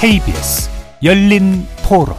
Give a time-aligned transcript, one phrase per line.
[0.00, 0.68] KBS
[1.02, 2.14] 열린 토론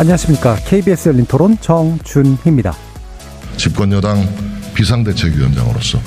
[0.00, 0.56] 안녕하십니까.
[0.66, 2.74] KBS 열린 토론 정준희입니다.
[3.56, 4.28] 집권 여당
[4.74, 6.00] 비상대책위원장으로서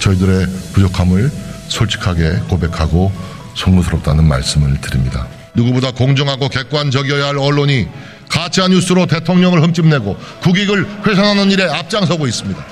[0.00, 1.30] 저희들의 부족함을
[1.68, 3.10] 솔직하게 고백하고
[3.54, 5.26] 송구스럽다는 말씀을 드립니다.
[5.54, 7.88] 누구보다 공정하고 객관적이어야 할 언론이
[8.28, 12.62] 가짜 뉴스로 대통령을 흠집내고 국익을 훼손하는 일에 앞장서고 있습니다.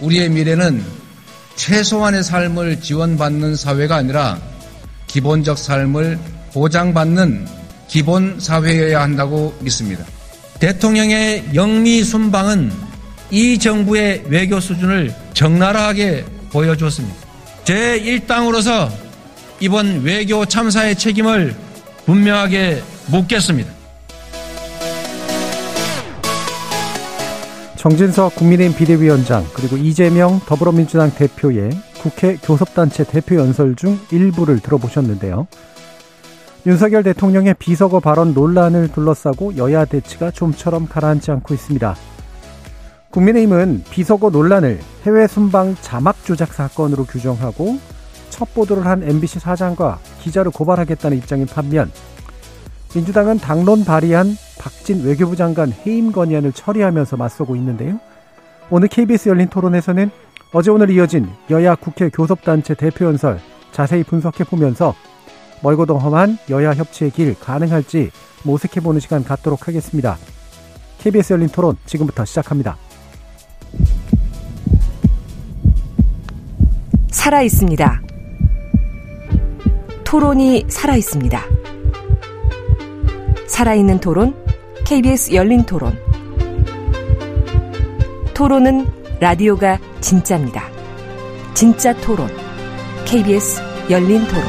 [0.00, 1.05] 우리의 미래는
[1.56, 4.38] 최소한의 삶을 지원받는 사회가 아니라
[5.06, 6.18] 기본적 삶을
[6.52, 7.46] 보장받는
[7.88, 10.04] 기본 사회여야 한다고 믿습니다.
[10.60, 12.72] 대통령의 영미 순방은
[13.30, 17.16] 이 정부의 외교 수준을 적나라하게 보여주었습니다.
[17.64, 18.90] 제1당으로서
[19.60, 21.56] 이번 외교 참사의 책임을
[22.04, 23.75] 분명하게 묻겠습니다.
[27.86, 31.70] 정진석 국민의힘 비대위원장 그리고 이재명 더불어민주당 대표의
[32.02, 35.46] 국회 교섭단체 대표 연설 중 일부를 들어보셨는데요.
[36.66, 41.94] 윤석열 대통령의 비서거 발언 논란을 둘러싸고 여야 대치가 좀처럼 가라앉지 않고 있습니다.
[43.10, 47.78] 국민의힘은 비서거 논란을 해외 순방 자막 조작 사건으로 규정하고
[48.30, 51.92] 첫 보도를 한 MBC 사장과 기자를 고발하겠다는 입장인 반면
[52.94, 57.98] 민주당은 당론 발의한 박진 외교부 장관 해임 건의안을 처리하면서 맞서고 있는데요.
[58.70, 60.10] 오늘 KBS 열린 토론에서는
[60.52, 63.38] 어제 오늘 이어진 여야 국회 교섭단체 대표 연설
[63.72, 64.94] 자세히 분석해 보면서
[65.62, 68.10] 멀고도 험한 여야 협치의 길 가능할지
[68.44, 70.16] 모색해 보는 시간 갖도록 하겠습니다.
[70.98, 72.76] KBS 열린 토론 지금부터 시작합니다.
[77.10, 78.02] 살아 있습니다.
[80.04, 81.65] 토론이 살아 있습니다.
[83.56, 84.34] 살아있는 토론,
[84.84, 85.96] KBS 열린 토론.
[88.34, 88.84] 토론은
[89.18, 90.64] 라디오가 진짜입니다.
[91.54, 92.28] 진짜 토론,
[93.06, 94.42] KBS 열린 토론.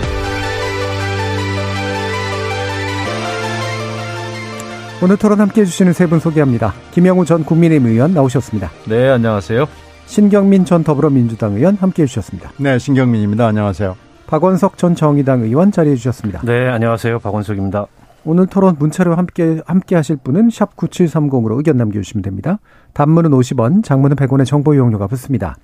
[5.02, 6.74] 오늘 토론 함께 해주시는 세 분 소개합니다.
[6.92, 8.72] 김영우 전 국민의힘 의원 나오셨습니다.
[8.90, 9.68] 네, 안녕하세요.
[10.08, 12.52] 신경민 전 더불어민주당 의원 함께 해주셨습니다.
[12.58, 13.48] 네, 신경민입니다.
[13.48, 13.96] 안녕하세요.
[14.28, 16.42] 박원석 전 정의당 의원 자리해 주셨습니다.
[16.44, 17.20] 네, 안녕하세요.
[17.20, 17.88] 박원석입니다.
[18.28, 22.60] 오늘 토론 문자로 함께 함께 하실 분은 샵 9730으로 의견 남겨주시면 됩니다.
[22.94, 25.56] 단문은 50원, 장문은 100원의 정보 이용료가 붙습니다.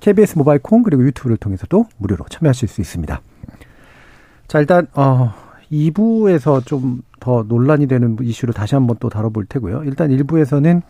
[0.00, 3.20] KBS 모바일 콩 그리고 유튜브를 통해서도 무료로 참여하실 수 있습니다.
[4.46, 5.34] 자, 일단 어
[5.70, 9.82] 2부에서 좀 더 논란이 되는 이슈를 다시 한번 또 다뤄볼 테고요.
[9.84, 10.82] 일단 1부에서는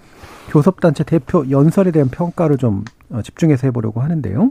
[0.51, 4.51] 교섭단체 대표 연설에 대한 평가를 좀 어, 집중해서 해보려고 하는데요.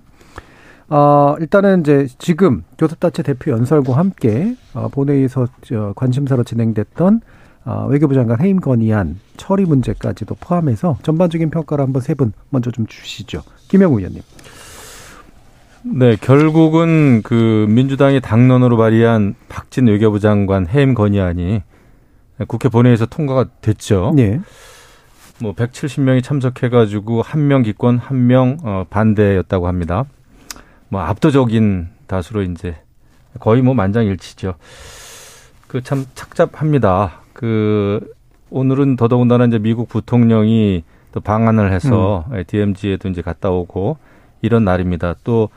[0.89, 7.21] 어, 일단은 이제 지금 교섭단체 대표 연설과 함께 어, 본회의에서 저 관심사로 진행됐던
[7.65, 12.85] 어, 외교부 장관 해임 건의안 처리 문제까지도 포함해서 전반적인 평가를 한번 세 분 먼저 좀
[12.85, 13.41] 주시죠.
[13.69, 14.21] 김영우 의원님.
[15.83, 21.61] 네, 결국은 그 민주당이 당론으로 발의한 박진 외교부 장관 해임 건의안이
[22.47, 24.13] 국회 본회의에서 통과가 됐죠.
[24.15, 24.39] 네.
[25.39, 30.05] 뭐 170명이 참석해가지고 한 명 기권, 한명 어, 반대였다고 합니다.
[30.95, 32.77] 뭐 압도적인 다수로 이제
[33.41, 34.53] 거의 뭐 만장일치죠.
[35.67, 37.19] 그 참 착잡합니다.
[37.33, 38.13] 그
[38.49, 42.41] 오늘은 더더군다나 이제 미국 부통령이 또 방한을 해서 음.
[42.47, 43.97] DMZ에도 이제 갔다 오고
[44.41, 45.15] 이런 날입니다.
[45.25, 45.49] 또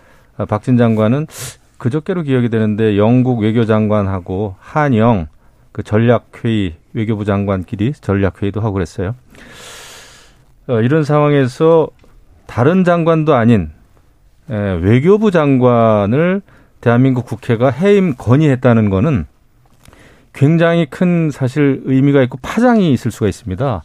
[0.48, 1.28] 박진 장관은
[1.76, 5.28] 그저께로 기억이 되는데 영국 외교장관하고 한영
[5.70, 9.14] 그 전략회의 외교부 장관끼리 전략회의도 하고 그랬어요.
[10.66, 11.90] 어, 이런 상황에서
[12.46, 13.77] 다른 장관도 아닌 에,
[14.48, 16.42] 외교부 장관을
[16.80, 19.26] 대한민국 국회가 해임 건의했다는 거는
[20.32, 23.82] 굉장히 큰 사실 의미가 있고 파장이 있을 수가 있습니다.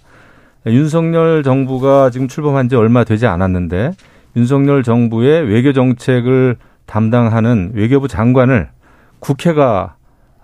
[0.68, 3.92] 윤석열 정부가 지금 출범한 지 얼마 되지 않았는데
[4.36, 8.70] 윤석열 정부의 외교 정책을 담당하는 외교부 장관을
[9.20, 9.96] 국회가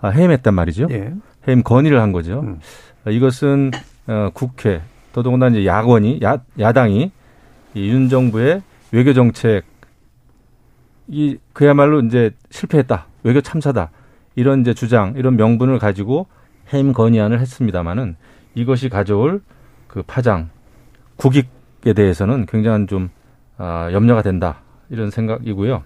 [0.04, 0.88] 해임했단 말이죠.
[0.90, 1.12] 예.
[1.48, 2.40] 해임 건의를 한 거죠.
[2.40, 2.58] 음.
[3.08, 3.70] 이것은
[4.06, 7.10] 어, 국회 더더군다나 이제 야권이 야, 야당이
[7.74, 8.62] 이윤 정부의
[8.92, 9.64] 외교 정책
[11.10, 13.90] 이 그야말로 이제 실패했다 외교 참사다
[14.36, 16.26] 이런 이제 주장 이런 명분을 가지고
[16.72, 18.16] 해임 건의안을 했습니다마는
[18.54, 19.42] 이것이 가져올
[19.88, 20.50] 그 파장
[21.16, 23.10] 국익에 대해서는 굉장한 좀
[23.58, 25.82] 아, 염려가 된다 이런 생각이고요.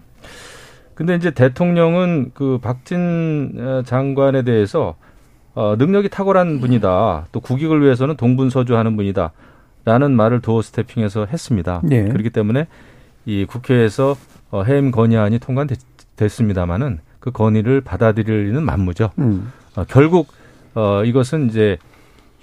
[0.94, 4.94] 근데 이제 대통령은 그 박진 어, 장관에 대해서
[5.54, 7.26] 어, 능력이 탁월한 분이다.
[7.32, 9.32] 또 국익을 위해서는 동분서주하는 분이다.
[9.84, 11.80] 라는 말을 도어 스태핑에서 했습니다.
[11.84, 12.04] 네.
[12.04, 12.66] 그렇기 때문에
[13.26, 14.16] 이 국회에서
[14.54, 19.10] 어, 해임 건의안이 통과됐습니다마는 그 건의를 받아들이는 만무죠.
[19.18, 19.50] 음.
[19.74, 20.28] 어, 결국
[20.76, 21.76] 어, 이것은 이제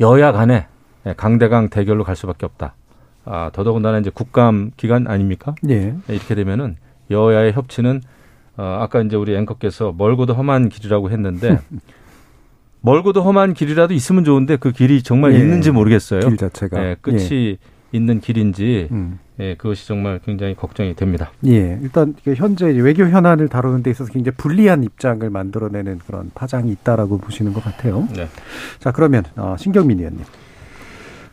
[0.02, 0.68] 여야 간에
[1.16, 2.76] 강대강 대결로 갈 수밖에 없다.
[3.24, 5.56] 아, 더더군다나 이제 국감 기간 아닙니까?
[5.70, 5.96] 예.
[6.10, 6.76] 이렇게 되면은
[7.10, 8.02] 여야의 협치는
[8.58, 11.60] 어, 아까 이제 우리 앵커께서 멀고도 험한 길이라고 했는데
[12.82, 15.40] 멀고도 험한 길이라도 있으면 좋은데 그 길이 정말 예.
[15.40, 16.20] 있는지 모르겠어요.
[16.20, 16.84] 길 자체가.
[16.84, 17.58] 예, 끝이
[17.94, 19.20] 있는 길인지 음.
[19.42, 21.32] 예, 그것이 정말 굉장히 걱정이 됩니다.
[21.48, 27.18] 예, 일단 현재 외교 현안을 다루는 데 있어서 굉장히 불리한 입장을 만들어내는 그런 파장이 있다라고
[27.18, 28.08] 보시는 것 같아요.
[28.16, 28.28] 네.
[28.80, 30.24] 자, 그러면 어, 신경민 의원님.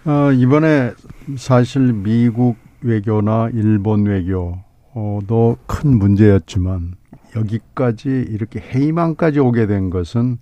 [0.06, 0.92] 어, 이번에
[1.36, 6.94] 사실 미국 외교나 일본 외교도 큰 문제였지만
[7.36, 10.38] 여기까지 이렇게 해임안까지 오게 된 것은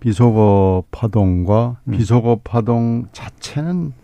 [0.00, 1.92] 비속어 파동과 음.
[1.92, 4.03] 비속어 파동 자체는 뭐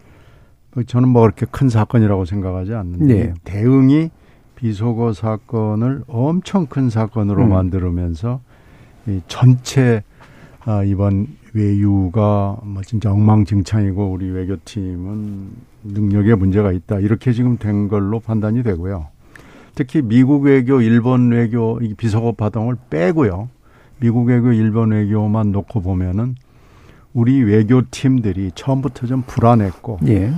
[0.87, 3.35] 저는 뭐 그렇게 큰 사건이라고 생각하지 않는데 네.
[3.45, 4.11] 대응이
[4.57, 7.51] 비속어 사건을 엄청 큰 사건으로 음.
[7.51, 8.41] 만들면서
[9.07, 10.03] 이 전체
[10.65, 15.49] 아, 이번 외유가 뭐 진짜 엉망진창이고 우리 외교팀은
[15.85, 19.09] 능력에 문제가 있다 이렇게 지금 된 걸로 판단이 되고요.
[19.75, 23.49] 특히 미국 외교, 일본 외교 이 비속어 파동을 빼고요.
[23.99, 26.37] 미국 외교, 일본 외교만 놓고 보면은
[27.13, 30.33] 우리 외교팀들이 처음부터 좀 불안했고 예.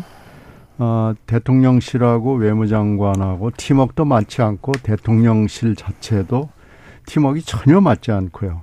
[0.78, 6.48] 어, 대통령실하고 외무장관하고 팀워크도 맞지 않고 대통령실 자체도
[7.06, 8.62] 팀워크가 전혀 맞지 않고요.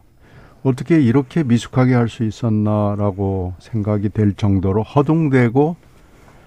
[0.64, 5.76] 어떻게 이렇게 미숙하게 할 수 있었나라고 생각이 될 정도로 허둥대고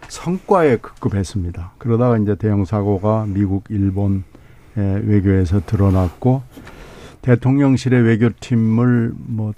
[0.09, 1.73] 성과에 급급했습니다.
[1.79, 4.25] 그러다가 이제 대형 사고가 미국, 일본
[4.75, 6.43] 의 외교에서 드러났고
[7.21, 9.53] 대통령실의 외교팀을 뭐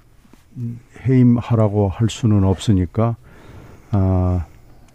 [1.07, 3.15] 해임하라고 할 수는 없으니까
[3.91, 4.45] 아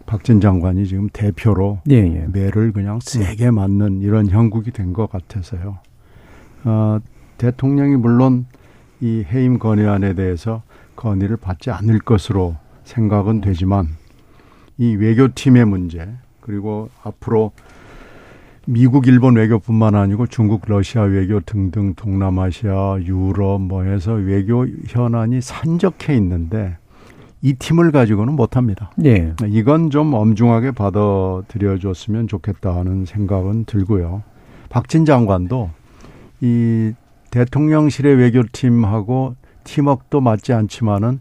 [0.05, 2.27] 박진 장관이 지금 대표로 예, 예.
[2.31, 5.77] 매를 그냥 세게 맞는 이런 형국이 된 것 같아서요.
[6.65, 6.99] 어,
[7.37, 8.45] 대통령이 물론
[8.99, 10.63] 이 해임 건의안에 대해서
[10.95, 13.87] 건의를 받지 않을 것으로 생각은 되지만
[14.77, 16.09] 이 외교팀의 문제
[16.41, 17.51] 그리고 앞으로
[18.67, 26.15] 미국, 일본 외교뿐만 아니고 중국, 러시아 외교 등등 동남아시아, 유럽 뭐 해서 외교 현안이 산적해
[26.17, 26.77] 있는데
[27.41, 28.91] 이 팀을 가지고는 못합니다.
[29.03, 29.33] 예.
[29.47, 34.23] 이건 좀 엄중하게 받아들여 줬으면 좋겠다 하는 생각은 들고요.
[34.69, 35.71] 박진 장관도
[36.41, 36.93] 이
[37.31, 41.19] 대통령실의 외교팀하고 팀워크도 맞지 않지만은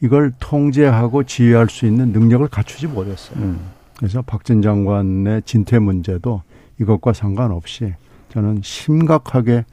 [0.00, 3.38] 이걸 통제하고 지휘할 수 있는 능력을 갖추지 못했어요.
[3.40, 3.58] 음.
[3.96, 6.42] 그래서 박진 장관의 진퇴 문제도
[6.80, 7.94] 이것과 상관없이
[8.28, 9.64] 저는 심각하게 어,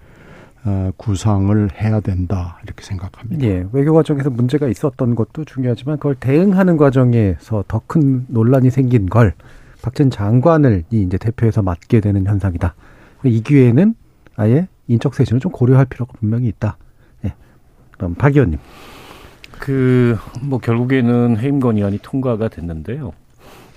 [0.98, 3.46] 구상을 해야 된다 이렇게 생각합니다.
[3.46, 3.66] 예.
[3.72, 9.34] 외교 과정에서 문제가 있었던 것도 중요하지만 그걸 대응하는 과정에서 더 큰 논란이 생긴 걸
[9.84, 12.74] 박진 장관을 이 이제 대표해서 맡게 되는 현상이다.
[13.26, 13.94] 이 기회에는
[14.36, 16.78] 아예 인적 쇄신을 좀 고려할 필요가 분명히 있다.
[17.26, 17.34] 예.
[17.92, 18.60] 그럼 박 의원님.
[19.60, 23.14] 그 뭐 결국에는 해임 건의안이 통과가 됐는데요.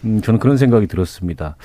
[0.05, 1.57] 음, 저는 그런 생각이 들었습니다.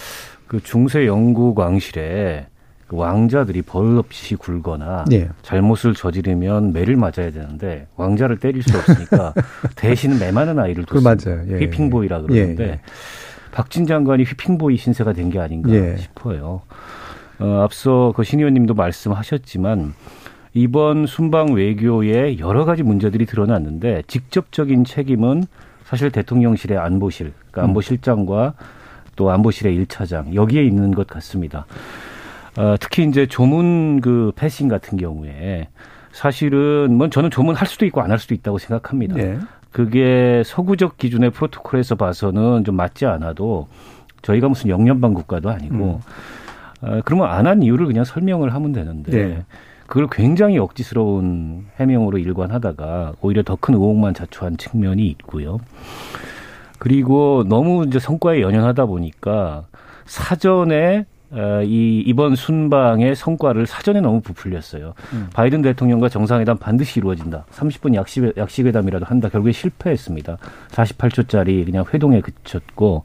[0.48, 2.53] 그 중세 영국 왕실에 그
[2.90, 5.30] 왕자들이 버릇없이 굴거나 예.
[5.42, 9.34] 잘못을 저지르면 매를 맞아야 되는데 왕자를 때릴 수 없으니까
[9.76, 11.48] 대신 매 많은 아이를 그 뒀습니다.
[11.54, 12.80] 예, 휘핑보이라 그러는데 예, 예.
[13.52, 15.98] 박진 장관이 휘핑보이 신세가 된 게 아닌가 예.
[15.98, 16.62] 싶어요.
[17.40, 19.94] 어, 앞서 그 신 의원님도 말씀하셨지만
[20.54, 25.46] 이번 순방 외교에 여러 가지 문제들이 드러났는데 직접적인 책임은
[25.86, 27.34] 사실 대통령실의 안보실, 음.
[27.52, 28.54] 그러니까 안보실장과
[29.16, 31.66] 또 안보실의 일차장 여기에 있는 것 같습니다.
[32.58, 35.68] 어, 특히 이제 조문 그 패싱 같은 경우에
[36.12, 39.18] 사실은 뭐 저는 조문 할 수도 있고 안 할 수도 있다고 생각합니다.
[39.18, 39.40] 예.
[39.72, 43.68] 그게 서구적 기준의 프로토콜에서 봐서는 좀 맞지 않아도
[44.22, 46.00] 저희가 무슨 영연방 국가도 아니고
[46.82, 49.46] 어, 그러면 안 한 이유를 그냥 설명을 하면 되는데 네.
[49.88, 55.60] 그걸 굉장히 억지스러운 해명으로 일관하다가 오히려 더 큰 의혹만 자초한 측면이 있고요.
[56.80, 59.64] 그리고 너무 이제 성과에 연연하다 보니까
[60.06, 61.13] 사전에 어,
[61.66, 64.94] 이 이번 순방의 성과를 사전에 너무 부풀렸어요.
[65.14, 65.30] 음.
[65.34, 67.46] 바이든 대통령과 정상회담 반드시 이루어진다.
[67.52, 69.30] 30분 약식, 약식회담이라도 한다.
[69.30, 70.38] 결국에 실패했습니다.
[70.70, 73.04] 48초짜리 그냥 회동에 그쳤고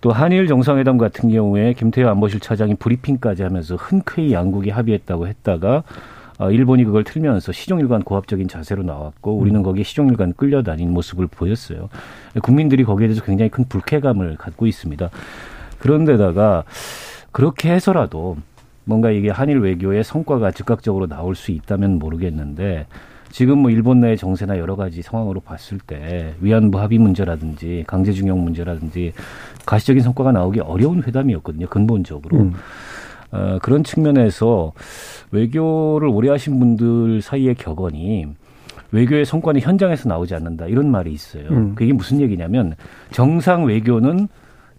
[0.00, 5.82] 또 한일 정상회담 같은 경우에 김태호 안보실 차장이 브리핑까지 하면서 흔쾌히 양국이 합의했다고 했다가
[6.38, 11.90] 어, 일본이 그걸 틀면서 시종일관 고압적인 자세로 나왔고 우리는 거기에 시종일관 끌려다니는 모습을 보였어요.
[12.42, 15.10] 국민들이 거기에 대해서 굉장히 큰 불쾌감을 갖고 있습니다.
[15.80, 16.64] 그런데다가
[17.32, 18.36] 그렇게 해서라도
[18.84, 22.86] 뭔가 이게 한일 외교의 성과가 즉각적으로 나올 수 있다면 모르겠는데
[23.30, 29.12] 지금 뭐 일본 내 정세나 여러 가지 상황으로 봤을 때 위안부 합의 문제라든지 강제징용 문제라든지
[29.66, 31.68] 가시적인 성과가 나오기 어려운 회담이었거든요.
[31.68, 32.38] 근본적으로.
[32.38, 32.52] 음.
[33.30, 34.72] 어, 그런 측면에서
[35.30, 38.26] 외교를 오래 하신 분들 사이의 격언이
[38.90, 41.48] 외교의 성과는 현장에서 나오지 않는다 이런 말이 있어요.
[41.50, 41.74] 음.
[41.76, 42.74] 그게 무슨 얘기냐면
[43.12, 44.26] 정상 외교는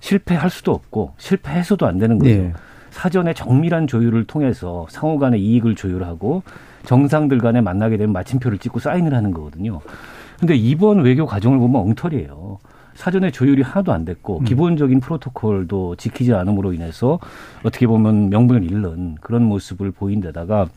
[0.02, 2.30] 실패할 수도 없고 실패해서도 안 되는 거죠.
[2.30, 2.54] 예.
[2.90, 6.44] 사전에 정밀한 조율을 통해서 상호 간의 이익을 조율하고
[6.86, 9.80] 정상들 간에 만나게 되면 마침표를 찍고 사인을 하는 거거든요.
[10.40, 12.60] 근데 이번 외교 과정을 보면 엉터리예요.
[12.96, 14.44] 사전에 조율이 하나도 안 됐고 음.
[14.44, 17.20] 기본적인 프로토콜도 지키지 않음으로 인해서
[17.64, 20.68] 어떻게 보면 명분을 잃는 그런 모습을 보인 데다가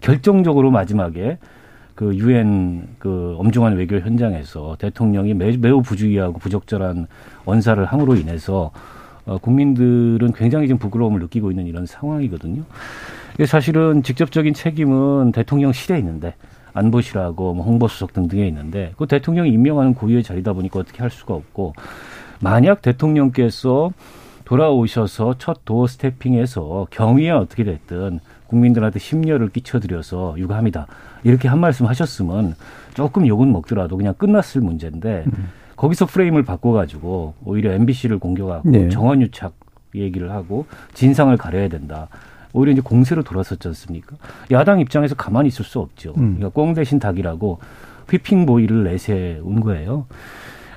[0.00, 1.38] 결정적으로 마지막에
[1.98, 7.08] 그 유엔 그 엄중한 외교 현장에서 대통령이 매우 부주의하고 부적절한
[7.44, 8.70] 언사를 함으로 인해서
[9.26, 12.62] 어, 국민들은 굉장히 좀 부끄러움을 느끼고 있는 이런 상황이거든요.
[13.46, 16.36] 사실은 직접적인 책임은 대통령실에 있는데
[16.72, 21.74] 안보실하고 뭐 홍보수석 등등에 있는데 그 대통령이 임명하는 고유의 자리다 보니까 어떻게 할 수가 없고
[22.40, 23.90] 만약 대통령께서
[24.44, 30.86] 돌아오셔서 첫 도어 스태핑에서 경위에 어떻게 됐든 국민들한테 심려를 끼쳐드려서 유감이다
[31.22, 32.56] 이렇게 한 말씀 하셨으면
[32.94, 35.48] 조금 욕은 먹더라도 그냥 끝났을 문제인데 음.
[35.76, 38.88] 거기서 프레임을 바꿔가지고 오히려 MBC를 공격하고 네.
[38.88, 39.52] 정원유착
[39.94, 42.08] 얘기를 하고 진상을 가려야 된다.
[42.52, 44.16] 오히려 이제 공세로 돌아섰지 않습니까?
[44.50, 46.14] 야당 입장에서 가만히 있을 수 없죠.
[46.16, 46.36] 음.
[46.36, 47.58] 그러니까 꽁 대신 닭이라고
[48.10, 50.06] 휘핑 보이를 내세운 거예요.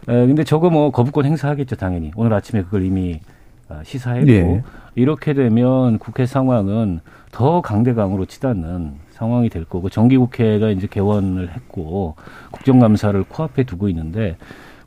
[0.08, 2.12] 에, 근데 저거 뭐 거부권 행사하겠죠, 당연히.
[2.16, 3.22] 오늘 아침에 그걸 이미
[3.70, 4.64] 아, 시사했고 네.
[4.96, 7.00] 이렇게 되면 국회 상황은
[7.32, 12.16] 더 강대강으로 치닫는 상황이 될 거고 정기국회가 이제 개원을 했고
[12.52, 14.38] 국정감사를 코앞에 두고 있는데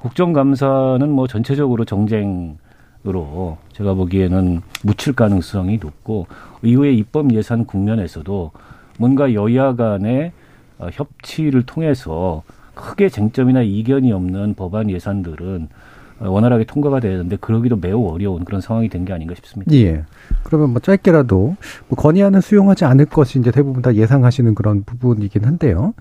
[0.01, 2.59] 국정감사는 뭐 전체적으로 정쟁
[3.07, 6.27] 으로 제가 보기에는 묻힐 가능성이 높고
[6.63, 8.51] 이후에 입법 예산 국면에서도
[8.99, 10.33] 뭔가 여야 간의
[10.79, 12.43] 어, 협치를 통해서
[12.75, 15.84] 크게 쟁점이나 이견이 없는 법안 예산들은 어,
[16.21, 19.73] 원활하게 통과가 되는데 그러기도 매우 어려운 그런 상황이 된 게 아닌가 싶습니다.
[19.75, 20.05] 예.
[20.45, 21.57] 그러면 뭐 짧게라도
[21.89, 25.93] 뭐 건의안은 수용하지 않을 것이 이제 대부분 다 예상하시는 그런 부분이긴 한데요.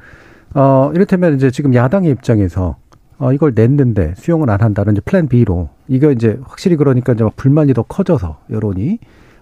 [0.53, 2.77] 어, 이를테면 이제 지금 야당의 입장에서
[3.17, 7.35] 어, 이걸 냈는데 수용을 안 한다는 이제 플랜 B로 이거 이제 확실히 그러니까 이제 막
[7.35, 8.99] 불만이 더 커져서 여론이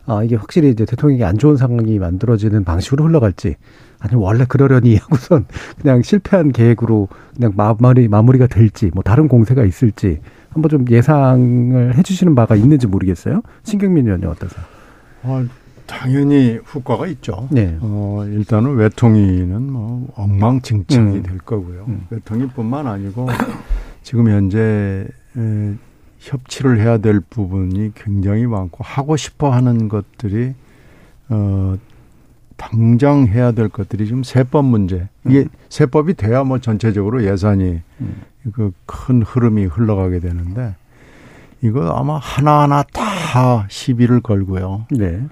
[0.07, 3.55] 아, 이게 확실히 이제 대통령이 안 좋은 상황이 만들어지는 방식으로 흘러갈지
[3.99, 5.45] 아니면 원래 그러려니 하고선
[5.79, 10.19] 그냥 실패한 계획으로 그냥 마무리 마무리가 될지 뭐 다른 공세가 있을지
[10.51, 13.41] 한번 좀 예상을 해주시는 바가 있는지 모르겠어요.
[13.63, 14.63] 신경민 의원님 어떠세요?
[15.24, 15.46] 어,
[15.86, 17.48] 당연히 후과가 있죠.
[17.51, 17.77] 네.
[17.81, 21.24] 어, 일단은 외통위는 뭐 엉망진창이 음.
[21.24, 21.86] 될 거고요.
[21.88, 22.05] 음.
[22.10, 23.27] 외통위뿐만 아니고
[24.03, 25.74] 지금 현재 에,
[26.20, 30.53] 협치를 해야 될 부분이 굉장히 많고 하고 싶어 하는 것들이
[31.29, 31.75] 어
[32.62, 35.10] 당장 해야 될 것들이 지금 세법 문제.
[35.25, 35.50] 이게 음.
[35.70, 38.22] 세법이 돼야 뭐 전체적으로 예산이 음.
[38.53, 40.75] 그큰 흐름이 흘러가게 되는데
[41.63, 44.86] 이거 아마 하나하나 다 시비를 걸고요.
[44.91, 45.24] 네.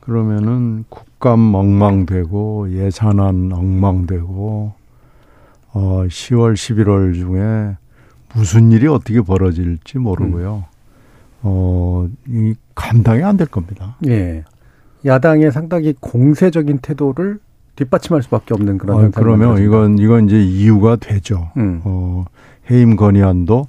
[0.00, 4.72] 그러면은 국감 엉망되고 예산안 엉망되고
[5.72, 7.76] 어 10월 11월 중에
[8.34, 10.56] 무슨 일이 어떻게 벌어질지 모르고요.
[10.56, 10.70] 음.
[11.42, 13.96] 어, 이 감당이 안 될 겁니다.
[14.06, 14.44] 예.
[15.04, 17.38] 야당의 상당히 공세적인 태도를
[17.76, 21.50] 뒷받침할 수밖에 없는 그런 어, 그러면 이건 이건 이제 이유가 되죠.
[21.56, 21.80] 음.
[21.84, 22.24] 어,
[22.70, 23.68] 해임 건의안도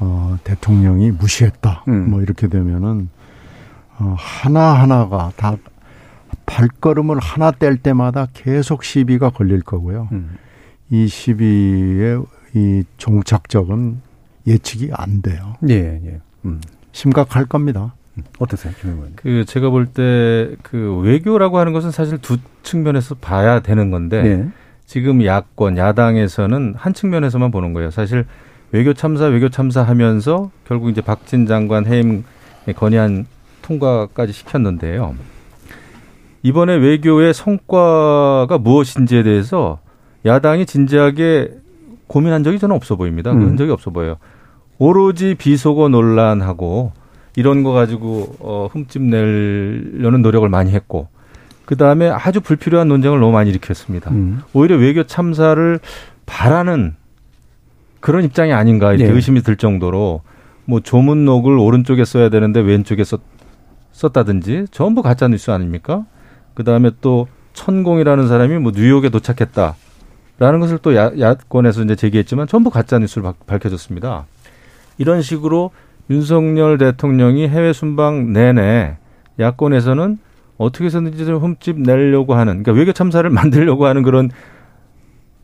[0.00, 1.84] 어, 대통령이 무시했다.
[1.88, 2.10] 음.
[2.10, 3.08] 뭐 이렇게 되면은
[3.98, 5.56] 어, 하나 하나가 다
[6.46, 10.08] 발걸음을 하나 뗄 때마다 계속 시비가 걸릴 거고요.
[10.12, 10.36] 음.
[10.90, 12.18] 이 시비에
[12.54, 14.00] 이 종착적은
[14.46, 15.54] 예측이 안 돼요.
[15.68, 16.20] 예, 예.
[16.44, 16.60] 음.
[16.92, 17.94] 심각할 겁니다.
[18.18, 18.24] 음.
[18.38, 24.22] 어떠세요, 김그 제가 볼 때 그 외교라고 하는 것은 사실 두 측면에서 봐야 되는 건데
[24.22, 24.48] 네.
[24.86, 27.90] 지금 야권 야당에서는 한 측면에서만 보는 거예요.
[27.90, 28.24] 사실
[28.72, 32.24] 외교 참사 외교 참사 하면서 결국 이제 박진 장관 해임
[32.76, 33.26] 건의안
[33.62, 35.14] 통과까지 시켰는데요.
[36.42, 39.78] 이번에 외교의 성과가 무엇인지에 대해서
[40.24, 41.52] 야당이 진지하게
[42.06, 43.32] 고민한 적이 저는 없어 보입니다.
[43.32, 43.56] 그런 음.
[43.56, 44.16] 적이 없어 보여요.
[44.78, 46.92] 오로지 비속어 논란하고
[47.38, 51.06] 이런 거 가지고 어 흠집 내려는 노력을 많이 했고
[51.66, 54.10] 그 다음에 아주 불필요한 논쟁을 너무 많이 일으켰습니다.
[54.10, 54.42] 음.
[54.52, 55.78] 오히려 외교 참사를
[56.26, 56.96] 바라는
[58.00, 59.14] 그런 입장이 아닌가 이렇게 네.
[59.14, 60.22] 의심이 들 정도로
[60.64, 63.20] 뭐 조문록을 오른쪽에 써야 되는데 왼쪽에 썼,
[63.92, 66.06] 썼다든지 전부 가짜 뉴스 아닙니까?
[66.54, 69.76] 그 다음에 또 천공이라는 사람이 뭐 뉴욕에 도착했다.
[70.40, 74.26] 라는 것을 또 야, 야권에서 이제 제기했지만 전부 가짜 뉴스를 밝혀졌습니다.
[74.98, 75.70] 이런 식으로
[76.10, 78.96] 윤석열 대통령이 해외 순방 내내
[79.38, 80.18] 야권에서는
[80.56, 84.30] 어떻게 해서든지 좀 흠집 내려고 하는, 그러니까 외교 참사를 만들려고 하는 그런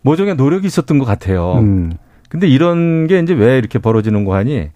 [0.03, 1.55] 모종의 노력이 있었던 것 같아요.
[1.59, 1.93] 음.
[2.29, 4.71] 근데 이런 게 이제 왜 이렇게 벌어지는 거 하니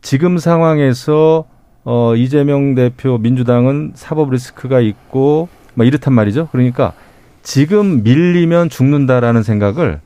[0.00, 1.44] 지금 상황에서
[1.84, 6.48] 어 이재명 대표 민주당은 사법 리스크가 있고 막 이렇단 말이죠.
[6.52, 6.94] 그러니까
[7.42, 10.00] 지금 밀리면 죽는다라는 생각을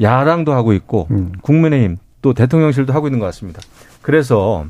[0.00, 1.32] 야당도 하고 있고 음.
[1.42, 3.60] 국민의힘 또 대통령실도 하고 있는 것 같습니다.
[4.02, 4.66] 그래서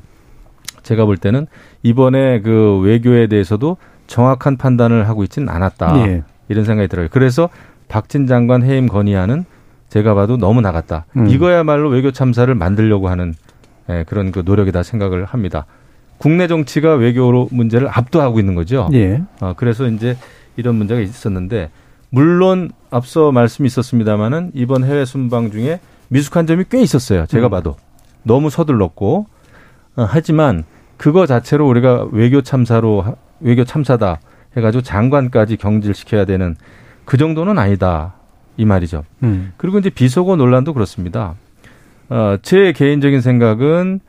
[0.82, 1.46] 제가 볼 때는
[1.82, 3.76] 이번에 그 외교에 대해서도
[4.06, 6.06] 정확한 판단을 하고 있지는 않았다.
[6.06, 6.22] 예.
[6.48, 7.08] 이런 생각이 들어요.
[7.10, 7.48] 그래서
[7.88, 9.44] 박진 장관 해임 건의안은
[9.88, 11.06] 제가 봐도 너무 나갔다.
[11.16, 11.28] 음.
[11.28, 13.34] 이거야말로 외교 참사를 만들려고 하는
[13.88, 15.66] 예, 그런 그 노력이다 생각을 합니다.
[16.18, 18.88] 국내 정치가 외교 문제를 압도하고 있는 거죠.
[18.92, 19.22] 예.
[19.40, 20.16] 어, 그래서 이제
[20.56, 21.70] 이런 문제가 있었는데
[22.10, 25.80] 물론 앞서 말씀이 있었습니다마는 이번 해외 순방 중에
[26.10, 27.24] 미숙한 점이 꽤 있었어요.
[27.26, 27.50] 제가 음.
[27.50, 27.76] 봐도
[28.24, 29.26] 너무 서둘렀고
[29.96, 30.64] 어, 하지만
[30.96, 34.20] 그거 자체로 우리가 외교 참사로 하- 외교 참사다
[34.56, 36.56] 해가지고 장관까지 경질시켜야 되는
[37.04, 38.14] 그 정도는 아니다
[38.56, 39.04] 이 말이죠.
[39.22, 39.52] 음.
[39.56, 41.34] 그리고 이제 비속어 논란도 그렇습니다.
[42.10, 44.00] 어, 제 개인적인 생각은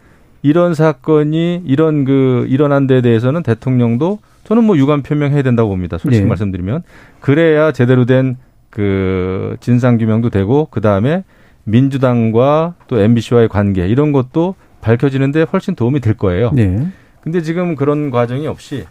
[0.42, 6.00] 이런 사건이 이런 그 일어난 데 대해서는 대통령도 저는 뭐 유감 표명해야 된다고 봅니다.
[6.00, 6.28] 솔직히 예.
[6.28, 6.82] 말씀드리면
[7.22, 8.38] 그래야 제대로 된
[8.72, 11.26] 그 진상 규명도 되고 그 다음에
[11.64, 16.52] 민주당과 또 MBC와의 관계 이런 것도 밝혀지는데 훨씬 도움이 될 거예요.
[16.58, 16.88] 예.
[17.22, 18.86] 근데 지금 그런 과정이 없이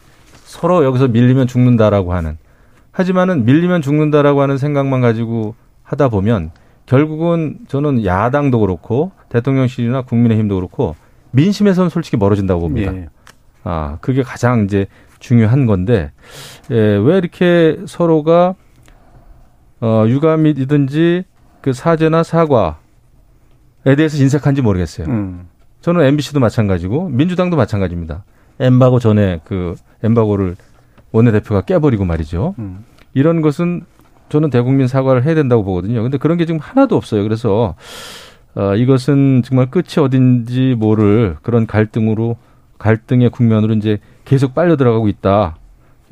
[0.45, 2.39] 서로 여기서 밀리면 죽는다라고 하는
[2.93, 6.51] 하지만은 밀리면 죽는다라고 하는 생각만 가지고 하다 보면
[6.87, 10.97] 결국은 저는 야당도 그렇고 대통령실이나 국민의힘도 그렇고
[11.33, 12.95] 민심에서는 솔직히 멀어진다고 봅니다.
[12.95, 13.09] 예.
[13.63, 14.87] 아, 그게 가장 이제
[15.19, 16.13] 중요한 건데,
[16.71, 18.55] 예, 왜 이렇게 서로가,
[19.81, 21.25] 어, 유감이든지
[21.61, 22.75] 그 사죄나 사과에
[23.97, 25.07] 대해서 인색한지 모르겠어요.
[25.09, 25.49] 음.
[25.81, 28.25] 저는 MBC도 마찬가지고, 민주당도 마찬가지입니다.
[28.59, 30.57] 엠바고 전에 그 엠바고를
[31.13, 32.55] 원내대표가 깨버리고 말이죠.
[32.59, 32.85] 음.
[33.15, 33.85] 이런 것은
[34.29, 36.03] 저는 대국민 사과를 해야 된다고 보거든요.
[36.03, 37.23] 근데 그런 게 지금 하나도 없어요.
[37.23, 37.75] 그래서,
[38.55, 42.37] 어, 이것은 정말 끝이 어딘지 모를 그런 갈등으로
[42.79, 45.57] 갈등의 국면으로 이제 계속 빨려 들어가고 있다.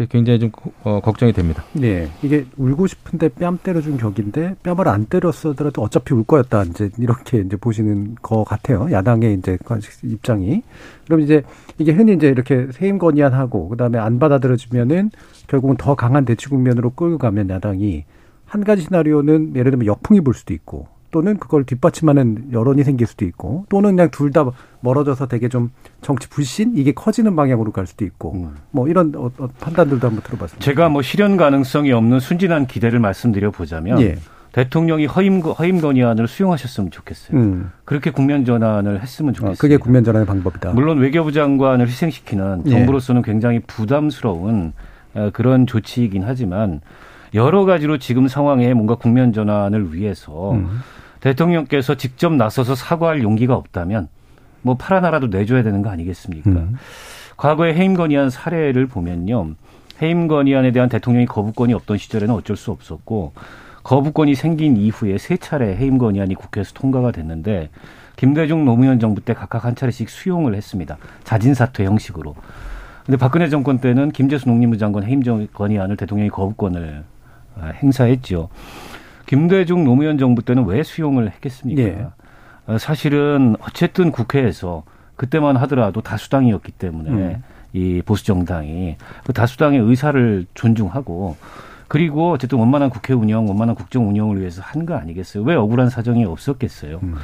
[0.06, 0.50] 굉장히 좀
[0.84, 1.64] 어, 걱정이 됩니다.
[1.82, 2.08] 예.
[2.22, 6.64] 이게 울고 싶은데 뺨 때려준 격인데 뺨을 안 때렸어더라도 어차피 울 거였다.
[6.64, 8.88] 이제 이렇게 이제 보시는 것 같아요.
[8.90, 9.58] 야당의 이제
[10.04, 10.62] 입장이.
[11.06, 11.42] 그럼 이제
[11.78, 15.10] 이게 흔히 이제 이렇게 세임 건의안하고 그다음에 안 받아들여지면은
[15.48, 18.04] 결국은 더 강한 대치 국면으로 끌고 가면 야당이
[18.44, 23.24] 한 가지 시나리오는 예를 들면 역풍이 불 수도 있고 또는 그걸 뒷받침하는 여론이 생길 수도
[23.24, 24.44] 있고 또는 그냥 둘 다
[24.80, 25.70] 멀어져서 되게 좀
[26.02, 28.56] 정치 불신 이게 커지는 방향으로 갈 수도 있고 음.
[28.70, 30.64] 뭐 이런 어, 어, 판단들도 한번 들어봤습니다.
[30.64, 34.18] 제가 뭐 실현 가능성이 없는 순진한 기대를 말씀드려 보자면 예.
[34.52, 37.38] 대통령이 허임 허임 건의안을 수용하셨으면 좋겠어요.
[37.38, 37.70] 음.
[37.84, 39.56] 그렇게 국면 전환을 했으면 어, 좋겠어요.
[39.58, 40.72] 그게 국면 전환의 방법이다.
[40.72, 42.70] 물론 외교부 장관을 희생시키는 예.
[42.70, 44.72] 정부로서는 굉장히 부담스러운
[45.14, 46.80] 어, 그런 조치이긴 하지만
[47.34, 50.80] 여러 가지로 지금 상황에 뭔가 국면 전환을 위해서 음.
[51.20, 54.08] 대통령께서 직접 나서서 사과할 용기가 없다면
[54.62, 56.50] 뭐 파라나라도 내줘야 되는 거 아니겠습니까?
[56.50, 56.76] 음.
[57.36, 59.54] 과거에 해임 건의안 사례를 보면요.
[60.02, 63.32] 해임 건의안에 대한 대통령이 거부권이 없던 시절에는 어쩔 수 없었고
[63.82, 67.70] 거부권이 생긴 이후에 세 차례 해임 건의안이 국회에서 통과가 됐는데
[68.16, 70.98] 김대중 노무현 정부 때 각각 한 차례씩 수용을 했습니다.
[71.22, 72.34] 자진 사퇴 형식으로.
[73.06, 77.04] 근데 박근혜 정권 때는 김재수 농림부 장관 해임 건의안을 대통령이 거부권을
[77.60, 78.48] 아, 행사했죠.
[79.28, 81.82] 김대중 노무현 정부 때는 왜 수용을 했겠습니까?
[81.82, 82.06] 예.
[82.66, 84.84] 어, 사실은 어쨌든 국회에서
[85.16, 87.42] 그때만 하더라도 다수당이었기 때문에 음.
[87.74, 91.36] 이 보수 정당이 그 다수당의 의사를 존중하고
[91.88, 95.42] 그리고 어쨌든 원만한 국회 운영, 원만한 국정 운영을 위해서 한 거 아니겠어요?
[95.42, 97.00] 왜 억울한 사정이 없었겠어요?
[97.02, 97.16] 음.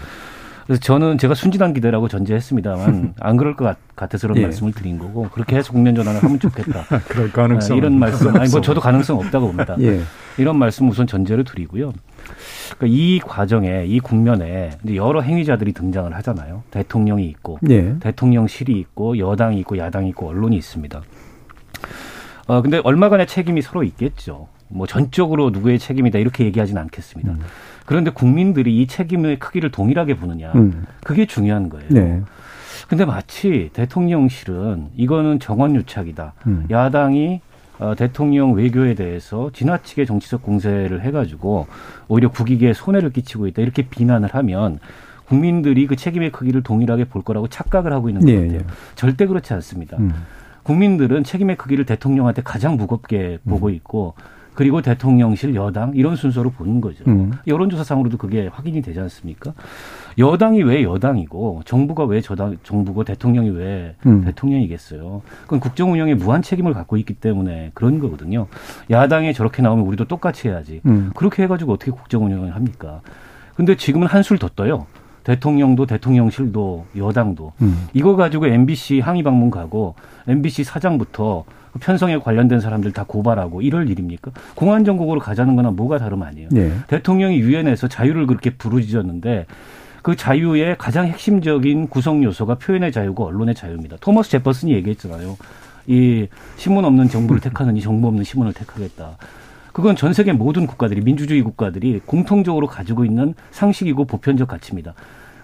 [0.67, 4.43] 그래서 저는 제가 순진한 기대라고 전제했습니다만 안 그럴 것 같- 같아서 그런 예.
[4.47, 6.85] 말씀을 드린 거고 그렇게 해서 국면 전환을 하면 좋겠다.
[7.09, 9.77] 그럴 아, 가능성 이런 말씀 아니 뭐 저도 가능성 없다고 봅니다.
[9.81, 10.01] 예.
[10.39, 11.93] 이런 말씀 우선 전제로 드리고요.
[12.77, 16.63] 그러니까 이 과정에 이 국면에 여러 행위자들이 등장을 하잖아요.
[16.71, 17.97] 대통령이 있고 예.
[18.01, 21.03] 대통령실이 있고 여당이 있고 야당이 있고 언론이 있습니다.
[22.47, 24.49] 어 근데 얼마간의 책임이 서로 있겠죠.
[24.75, 27.33] 뭐 전적으로 누구의 책임이다 이렇게 얘기하지는 않겠습니다.
[27.33, 27.41] 음.
[27.87, 30.85] 그런데 국민들이 이 책임의 크기를 동일하게 보느냐 음.
[31.05, 31.89] 그게 중요한 거예요.
[31.91, 32.21] 네.
[32.89, 36.35] 근데 마치 대통령실은 이거는 정원 유착이다.
[36.47, 36.67] 음.
[36.71, 37.41] 야당이
[37.79, 41.67] 어, 대통령 외교에 대해서 지나치게 정치적 공세를 해가지고
[42.09, 44.79] 오히려 국익에 손해를 끼치고 있다 이렇게 비난을 하면
[45.27, 48.59] 국민들이 그 책임의 크기를 동일하게 볼 거라고 착각을 하고 있는 것 예, 같아요.
[48.61, 48.65] 예.
[48.95, 49.97] 절대 그렇지 않습니다.
[49.99, 50.13] 음.
[50.65, 54.15] 국민들은 책임의 크기를 대통령한테 가장 무겁게 보고 있고
[54.55, 57.05] 그리고 대통령실 여당 이런 순서로 보는 거죠.
[57.09, 57.33] 음.
[57.47, 59.53] 여론조사상으로도 그게 확인이 되지 않습니까?
[60.17, 64.25] 여당이 왜 여당이고 정부가 왜 저당, 정부고 대통령이 왜 음.
[64.25, 65.23] 대통령이겠어요.
[65.43, 68.47] 그건 국정 운영에 무한 책임을 갖고 있기 때문에 그런 거거든요.
[68.91, 70.81] 야당이 저렇게 나오면 우리도 똑같이 해야지.
[70.87, 71.11] 음.
[71.15, 73.01] 그렇게 해 가지고 어떻게 국정 운영을 합니까?
[73.57, 74.87] 근데 지금은 한술 더 떠요.
[75.25, 77.89] 대통령도 대통령실도 여당도 음.
[77.95, 79.95] 이거 가지고 MBC 항의 방문 가고
[80.29, 81.45] MBC 사장부터
[81.81, 84.31] 편성에 관련된 사람들 다 고발하고 이럴 일입니까?
[84.55, 86.49] 공안 정국으로 가자는 거나 뭐가 다름 아니에요.
[86.57, 86.73] 예.
[86.87, 89.47] 대통령이 유엔에서 자유를 그렇게 부르짖었는데
[90.03, 93.97] 그 자유의 가장 핵심적인 구성 요소가 표현의 자유고 언론의 자유입니다.
[94.01, 95.37] 토머스 제퍼슨이 얘기했잖아요.
[95.87, 99.17] 이 신문 없는 정부를 택하느니 정부 없는 신문을 택하겠다.
[99.73, 104.95] 그건 전 세계 모든 국가들이 민주주의 국가들이 공통적으로 가지고 있는 상식이고 보편적 가치입니다.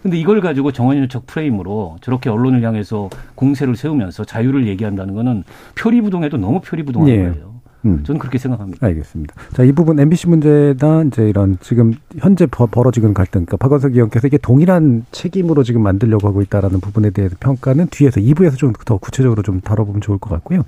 [0.02, 5.44] 근데 이걸 가지고 정원유착 프레임으로 저렇게 언론을 향해서 공세를 세우면서 자유를 얘기한다는 거는
[5.78, 7.16] 표리부동해도 너무 표리부동한 예.
[7.18, 7.50] 거예요.
[7.86, 8.02] 음.
[8.04, 8.86] 저는 그렇게 생각합니다.
[8.86, 9.34] 알겠습니다.
[9.54, 14.26] 자, 이 부분 MBC 문제나 이제 이런 지금 현재 벌- 벌어지는 갈등, 그러니까 박원석 의원께서
[14.26, 19.42] 이게 동일한 책임으로 지금 만들려고 하고 있다라는 부분에 대한 평가는 뒤에서 2부에서 좀 더 구체적으로
[19.42, 20.62] 좀 다뤄보면 좋을 것 같고요.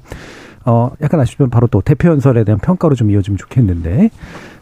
[0.65, 4.11] 어, 약간 아쉽지만 바로 또 대표 연설에 대한 평가로 좀 이어지면 좋겠는데,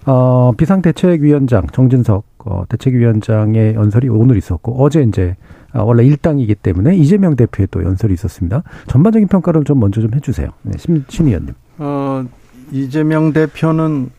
[0.06, 5.36] 어, 비상대책위원장 정진석 어, 대책위원장의 연설이 오늘 있었고, 어제 이제
[5.72, 8.62] 아, 원래 일당이기 때문에 이재명 대표의 또 연설이 있었습니다.
[8.88, 10.48] 전반적인 평가를 좀 먼저 좀 해주세요.
[10.62, 11.54] 네, 심, 신 의원님.
[11.78, 12.24] 어,
[12.72, 14.10] 이재명 대표는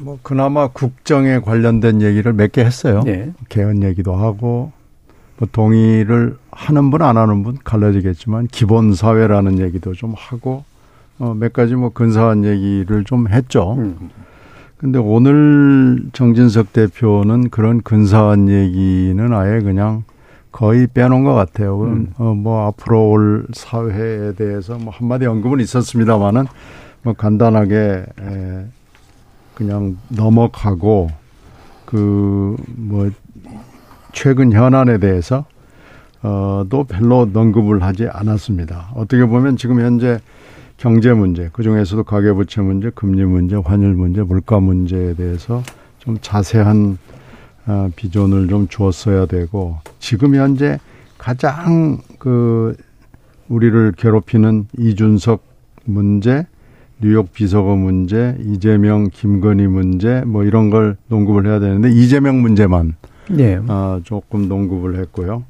[0.00, 3.02] 뭐 그나마 국정에 관련된 얘기를 몇 개 했어요.
[3.04, 3.32] 네.
[3.48, 4.72] 개헌 얘기도 하고
[5.38, 10.64] 뭐 동의를 하는 분 안 하는 분 갈라지겠지만 기본 사회라는 얘기도 좀 하고
[11.18, 13.74] 어, 몇 가지 뭐 근사한 얘기를 좀 했죠.
[13.78, 14.10] 음.
[14.82, 20.02] 근데 오늘 정진석 대표는 그런 근사한 얘기는 아예 그냥
[20.50, 21.80] 거의 빼놓은 것 같아요.
[21.82, 22.12] 음.
[22.18, 26.46] 어, 뭐 앞으로 올 사회에 대해서 뭐 한마디 언급은 있었습니다만은
[27.04, 27.76] 뭐 간단하게
[28.20, 28.66] 에,
[29.54, 31.10] 그냥 넘어가고
[31.86, 33.08] 그 뭐
[34.12, 35.44] 최근 현안에 대해서
[36.22, 38.90] 어또 별로 언급을 하지 않았습니다.
[38.94, 40.18] 어떻게 보면 지금 현재
[40.82, 45.62] 경제 문제, 그 중에서도 가계부채 문제, 금리 문제, 환율 문제, 물가 문제에 대해서
[46.00, 46.98] 좀 자세한
[47.68, 50.80] 어, 비전을 좀 주었어야 되고 지금 현재
[51.18, 52.76] 가장 그
[53.48, 55.44] 우리를 괴롭히는 이준석
[55.84, 56.48] 문제,
[57.00, 62.96] 뉴욕 비서거 문제, 이재명, 김건희 문제 뭐 이런 걸 농급을 해야 되는데 이재명 문제만
[63.38, 63.60] 예.
[63.68, 65.44] 어, 조금 농급을 했고요.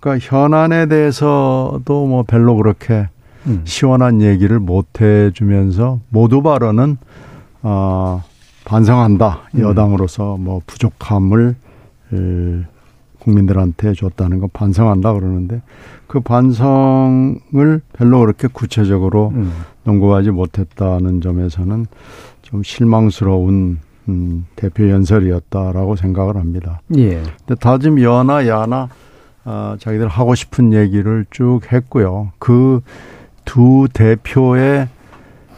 [0.00, 3.06] 그러니까 현안에 대해서도 뭐 별로 그렇게
[3.46, 3.62] 음.
[3.64, 6.96] 시원한 얘기를 못 해주면서 모두 발언은
[7.62, 8.22] 어,
[8.64, 9.60] 반성한다 음.
[9.60, 11.54] 여당으로서 뭐 부족함을
[12.12, 12.64] 에,
[13.18, 15.62] 국민들한테 줬다는 거 반성한다 그러는데
[16.06, 19.52] 그 반성을 별로 그렇게 구체적으로 음.
[19.84, 21.86] 농구하지 못했다는 점에서는
[22.42, 23.78] 좀 실망스러운
[24.08, 26.80] 음, 대표 연설이었다라고 생각을 합니다.
[26.96, 27.22] 예.
[27.46, 28.88] 근데 다짐 여나 야나
[29.46, 32.32] 어, 자기들 하고 싶은 얘기를 쭉 했고요.
[32.38, 32.80] 그
[33.44, 34.88] 두 대표의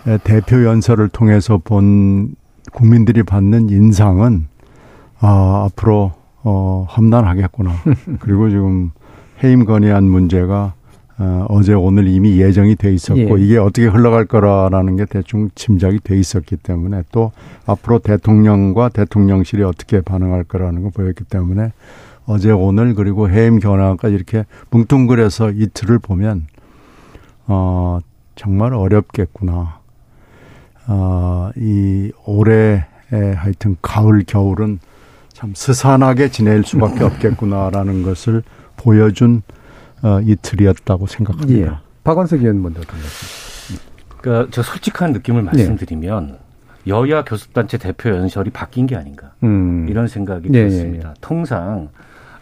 [0.06, 2.34] 에, 대표 연설을 통해서 본
[2.72, 4.48] 국민들이 받는 인상은
[5.18, 7.72] 아, 앞으로 어, 험난하겠구나.
[8.20, 8.90] 그리고 지금
[9.42, 10.74] 해임 건의안 문제가
[11.18, 13.44] 어, 어제 오늘 이미 예정이 돼 있었고 예.
[13.44, 17.32] 이게 어떻게 흘러갈 거라라는 게 대충 짐작이 돼 있었기 때문에 또
[17.64, 21.72] 앞으로 대통령과 대통령실이 어떻게 반응할 거라는 거 보였기 때문에
[22.26, 26.46] 어제 오늘 그리고 해임 견학까지 이렇게 뭉뚱그려서 이틀을 보면
[27.46, 27.98] 어
[28.34, 29.80] 정말 어렵겠구나.
[30.88, 34.78] 어 이 올해 하여튼 가을 겨울은
[35.32, 38.42] 참 스산하게 지낼 수밖에 없겠구나라는 것을
[38.76, 39.42] 보여준
[40.02, 41.72] 어, 이틀이었다고 생각합니다.
[41.72, 41.76] 예.
[42.04, 42.80] 박원석 의원 먼저?
[44.18, 46.38] 그러니까 저 솔직한 느낌을 말씀드리면
[46.86, 49.86] 여야 교섭단체 대표 연설이 바뀐 게 아닌가 음.
[49.88, 51.14] 이런 생각이 예, 들었습니다.
[51.20, 51.88] 통상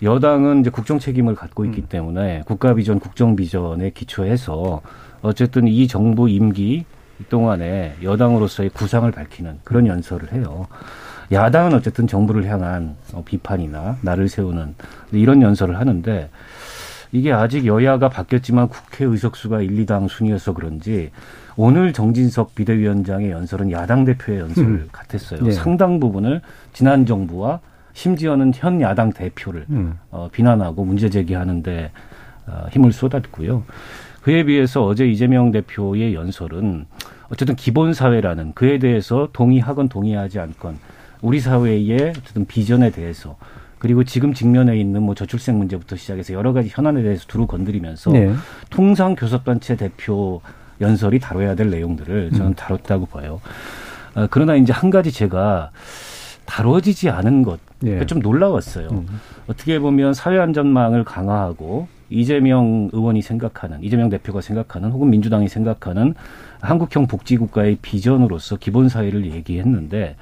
[0.05, 1.87] 여당은 이제 국정 책임을 갖고 있기 음.
[1.89, 4.83] 때문에 국가 비전, 국정 비전에 기초해서
[5.23, 6.85] 어쨌든 이 정부 임기
[7.31, 10.67] 동안에 여당으로서의 구상을 밝히는 그런 연설을 해요.
[11.33, 14.75] 야당은 어쨌든 정부를 향한 어, 비판이나 나를 세우는
[15.13, 16.29] 이런 연설을 하는데
[17.13, 21.13] 이게 아직 여야가 바뀌었지만 국회 의석수가 1, 2당 순이어서 그런지
[21.57, 24.89] 오늘 정진석 비대위원장의 연설은 야당 대표의 연설 음.
[24.93, 25.41] 같았어요.
[25.47, 25.53] 예.
[25.53, 27.61] 상당 부분을 지난 정부와
[27.95, 29.99] 심지어는 현 야당 대표를 음.
[30.11, 31.91] 어, 비난하고 문제 제기하는데
[32.47, 33.65] 어, 힘을 쏟았고요.
[34.21, 36.87] 그에 비해서 어제 이재명 대표의 연설은
[37.31, 40.79] 어쨌든 기본 사회라는 그에 대해서 동의하건 동의하지 않건
[41.23, 43.37] 우리 사회의 어쨌든 비전에 대해서
[43.79, 48.33] 그리고 지금 직면해 있는 뭐 저출생 문제부터 시작해서 여러 가지 현안에 대해서 두루 건드리면서 네.
[48.71, 50.41] 통상 교섭단체 대표
[50.81, 52.55] 연설이 다뤄야 될 내용들을 저는 음.
[52.55, 53.41] 다뤘다고 봐요.
[54.15, 55.71] 어, 그러나 이제 한 가지 제가
[56.47, 58.05] 다뤄지지 않은 것, 예.
[58.07, 58.89] 좀 놀라웠어요.
[58.91, 59.07] 음.
[59.47, 66.15] 어떻게 보면 사회안전망을 강화하고 이재명 의원이 생각하는 이재명 대표가 생각하는 혹은 민주당이 생각하는
[66.61, 70.17] 한국형 복지국가의 비전으로서 기본 사회를 얘기했는데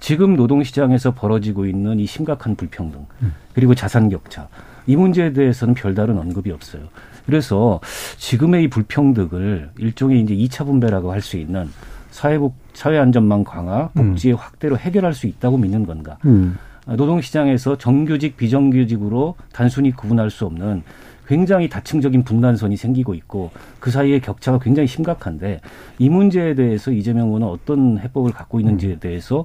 [0.00, 3.06] 지금 노동시장에서 벌어지고 있는 이 심각한 불평등
[3.54, 4.48] 그리고 자산 격차
[4.86, 6.82] 이 문제에 대해서는 별다른 언급이 없어요.
[7.24, 7.80] 그래서
[8.18, 11.68] 지금의 이 불평등을 일종의 이제 2차 분배라고 할 수 있는
[12.10, 16.16] 사회복 사회안전망 강화, 복지의 확대로 해결할 수 있다고 믿는 건가?
[16.24, 16.56] 음.
[16.86, 20.82] 노동시장에서 정규직, 비정규직으로 단순히 구분할 수 없는
[21.26, 25.60] 굉장히 다층적인 분단선이 생기고 있고 그 사이의 격차가 굉장히 심각한데
[25.98, 29.44] 이 문제에 대해서 이재명 의원은 어떤 해법을 갖고 있는지에 대해서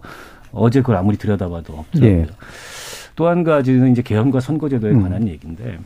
[0.51, 2.19] 어제 그걸 아무리 들여다봐도 없더라고요.
[2.19, 2.27] 예.
[3.15, 5.01] 또한 가지는 이제 개헌과 선거제도에 음.
[5.01, 5.79] 관한 얘기인데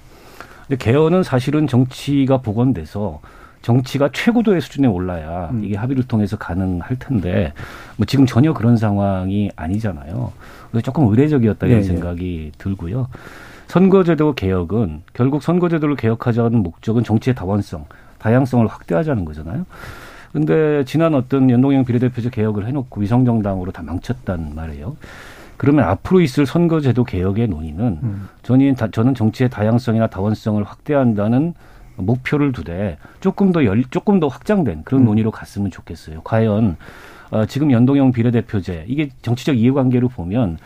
[0.68, 3.22] 근데 개헌은 사실은 정치가 복원돼서
[3.62, 5.63] 정치가 최고도의 수준에 올라야 음.
[5.63, 7.54] 이게 합의를 통해서 가능할 텐데
[7.96, 10.34] 뭐 지금 전혀 그런 상황이 아니잖아요.
[10.76, 11.88] 그래서 조금 의례적이었다 이런 예, 예.
[11.88, 13.08] 생각이 들고요.
[13.68, 17.86] 선거제도 개혁은 결국 선거제도를 개혁하자는 목적은 정치의 다원성,
[18.20, 19.66] 다양성을 확대하자는 거잖아요.
[20.34, 24.98] 근데 지난 어떤 연동형 비례대표제 개혁을 해놓고 위성정당으로 다 망쳤단 말이에요.
[25.56, 28.28] 그러면 앞으로 있을 선거제도 개혁의 논의는 음.
[28.44, 31.54] 저는, 다- 저는 정치의 다양성이나 다원성을 확대한다는
[31.96, 35.06] 목표를 두되 조금 더 열, 조금 더 확장된 그런 음.
[35.06, 36.20] 논의로 갔으면 좋겠어요.
[36.26, 36.76] 과연
[37.32, 40.58] 어, 지금 연동형 비례대표제 이게 정치적 이해관계로 보면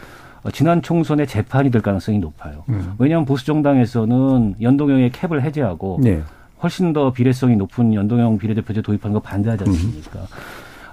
[0.43, 2.63] 어, 지난 총선에 재판이 될 가능성이 높아요.
[2.69, 2.93] 음.
[2.97, 6.21] 왜냐하면 보수 정당에서는 연동형의 캡을 해제하고 네.
[6.61, 10.19] 훨씬 더 비례성이 높은 연동형 비례대표제 도입하는 거 반대하지 않습니까?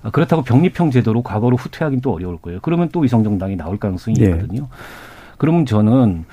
[0.03, 2.61] 아, 그렇다고 병립형 제도로 과거로 후퇴하기는 또 어려울 거예요.
[2.63, 4.27] 그러면 또 위성정당이 나올 가능성이 네.
[4.31, 4.69] 있거든요.
[5.39, 6.25] 그러면 저는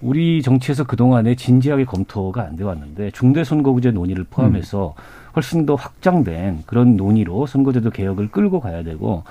[0.00, 4.94] 우리 정치에서 그동안에 진지하게 검토가 안 돼 왔는데 중대선거구제 논의를 포함해서
[5.36, 9.24] 훨씬 더 확장된 그런 논의로 선거제도 개혁을 끌고 가야 되고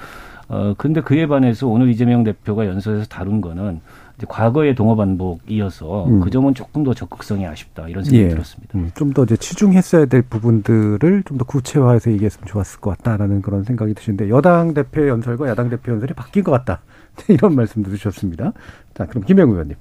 [0.50, 3.80] 어 근데 그에 반해서 오늘 이재명 대표가 연설에서 다룬 거는
[4.18, 6.20] 이제 과거의 동어 반복이어서 음.
[6.20, 8.30] 그 점은 조금 더 적극성이 아쉽다 이런 생각이 예.
[8.30, 8.78] 들었습니다.
[8.78, 13.94] 음, 좀더 이제 치중했어야 될 부분들을 좀 더 구체화해서 얘기했으면 좋았을 것 같다라는 그런 생각이
[13.96, 16.82] 드시는데 여당 대표 연설과 야당 대표 연설이 바뀐 것 같다
[17.28, 18.54] 이런 말씀도 주셨습니다.
[18.94, 19.78] 자 그럼 김영 의원님.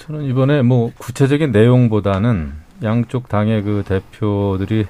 [0.00, 4.86] 저는 이번에 뭐 구체적인 내용보다는 양쪽 당의 그 대표들이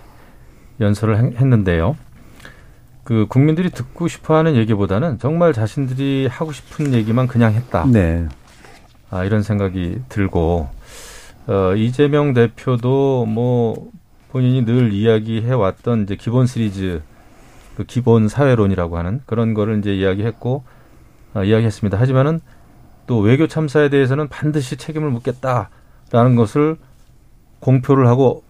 [0.81, 1.97] 연설을 행- 했는데요.
[3.05, 7.87] 그 국민들이 듣고 싶어하는 얘기보다는 정말 자신들이 하고 싶은 얘기만 그냥 했다.
[7.87, 8.27] 네.
[9.11, 10.69] 아, 이런 생각이 들고
[11.47, 13.91] 어, 이재명 대표도 뭐
[14.31, 17.01] 본인이 늘 이야기해 왔던 이제 기본 시리즈
[17.77, 20.65] 그 기본 사회론이라고 하는 그런 거를 이제 이야기했고
[21.35, 21.99] 어, 이야기했습니다.
[22.01, 22.41] 하지만은
[23.07, 26.77] 또 외교 참사에 대해서는 반드시 책임을 묻겠다라는 것을
[27.61, 28.45] 공표를 하고 어,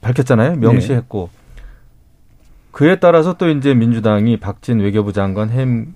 [0.00, 0.56] 밝혔잖아요.
[0.56, 1.30] 명시했고
[2.72, 5.94] 그에 따라서 또 이제 민주당이 박진 외교부 장관 해임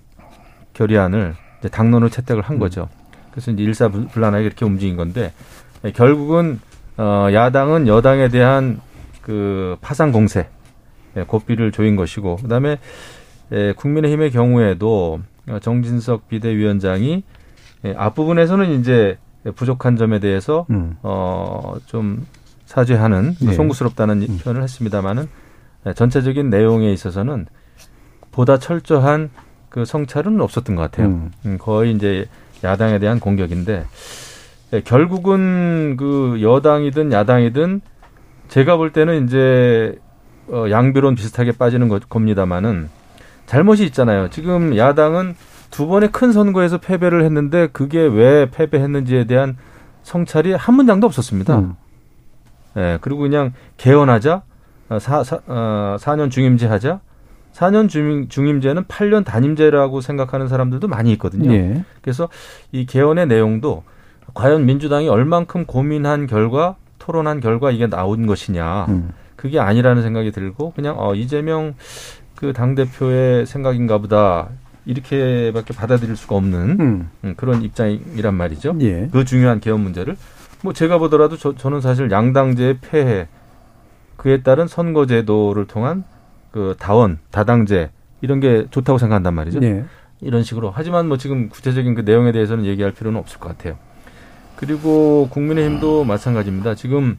[0.72, 2.88] 결의안을 이제 당론으로 채택을 한 거죠.
[3.30, 5.32] 그래서 이제 일사불란하게 이렇게 움직인 건데
[5.84, 6.60] 예, 결국은
[6.96, 8.80] 어 야당은 여당에 대한
[9.22, 10.48] 그 파상 공세
[11.16, 12.78] 예, 고삐를 조인 것이고 그다음에
[13.52, 17.22] 예, 국민의힘의 경우에도 어, 정진석 비대위원장이
[17.84, 19.18] 예, 앞부분에서는 이제
[19.54, 20.96] 부족한 점에 대해서 음.
[21.02, 22.26] 어좀
[22.70, 23.52] 사죄하는 네.
[23.52, 24.38] 송구스럽다는 음.
[24.38, 25.28] 표현을 했습니다마는
[25.86, 27.46] 예, 전체적인 내용에 있어서는
[28.30, 29.30] 보다 철저한
[29.68, 31.08] 그 성찰은 없었던 것 같아요.
[31.08, 31.32] 음.
[31.46, 32.26] 음, 거의 이제
[32.62, 33.86] 야당에 대한 공격인데
[34.72, 37.80] 예, 결국은 그 여당이든 야당이든
[38.46, 39.98] 제가 볼 때는 이제
[40.48, 42.88] 어, 양비론 비슷하게 빠지는 것, 겁니다만은
[43.46, 44.30] 잘못이 있잖아요.
[44.30, 45.34] 지금 야당은
[45.72, 49.56] 두 번의 큰 선거에서 패배를 했는데 그게 왜 패배했는지에 대한
[50.04, 51.58] 성찰이 한 문장도 없었습니다.
[51.58, 51.74] 음.
[52.76, 54.42] 예, 그리고 그냥 개헌하자,
[54.90, 57.00] 어, 사, 사, 어, 4년 중임제 하자.
[57.52, 61.52] 4년 중임, 중임제는 8년 단임제라고 생각하는 사람들도 많이 있거든요.
[61.52, 61.84] 예.
[62.00, 62.28] 그래서
[62.70, 63.82] 이 개헌의 내용도
[64.34, 68.86] 과연 민주당이 얼만큼 고민한 결과, 토론한 결과 이게 나온 것이냐.
[68.88, 69.10] 음.
[69.34, 71.74] 그게 아니라는 생각이 들고 그냥 어, 이재명
[72.36, 74.48] 그 당 대표의 생각인가 보다.
[74.86, 77.10] 이렇게밖에 받아들일 수가 없는 음.
[77.24, 78.76] 음, 그런 입장이란 말이죠.
[78.80, 79.08] 예.
[79.12, 80.16] 그 중요한 개헌 문제를
[80.62, 83.28] 뭐 제가 보더라도 저, 저는 사실 양당제의 폐해
[84.16, 86.04] 그에 따른 선거제도를 통한
[86.52, 89.60] 그 다원 다당제 이런 게 좋다고 생각한단 말이죠.
[89.62, 89.84] 예.
[90.20, 93.78] 이런 식으로 하지만 뭐 지금 구체적인 그 내용에 대해서는 얘기할 필요는 없을 것 같아요.
[94.56, 96.74] 그리고 국민의힘도 마찬가지입니다.
[96.74, 97.18] 지금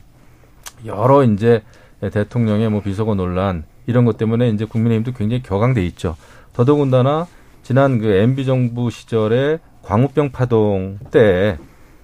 [0.85, 1.63] 여러 이제
[1.99, 6.15] 대통령의 뭐 비서관 논란 이런 것 때문에 이제 국민의힘도 굉장히 격앙돼 있죠.
[6.53, 7.25] 더더군다나
[7.63, 11.57] 지난 그 MB 정부 시절에 광우병 파동 때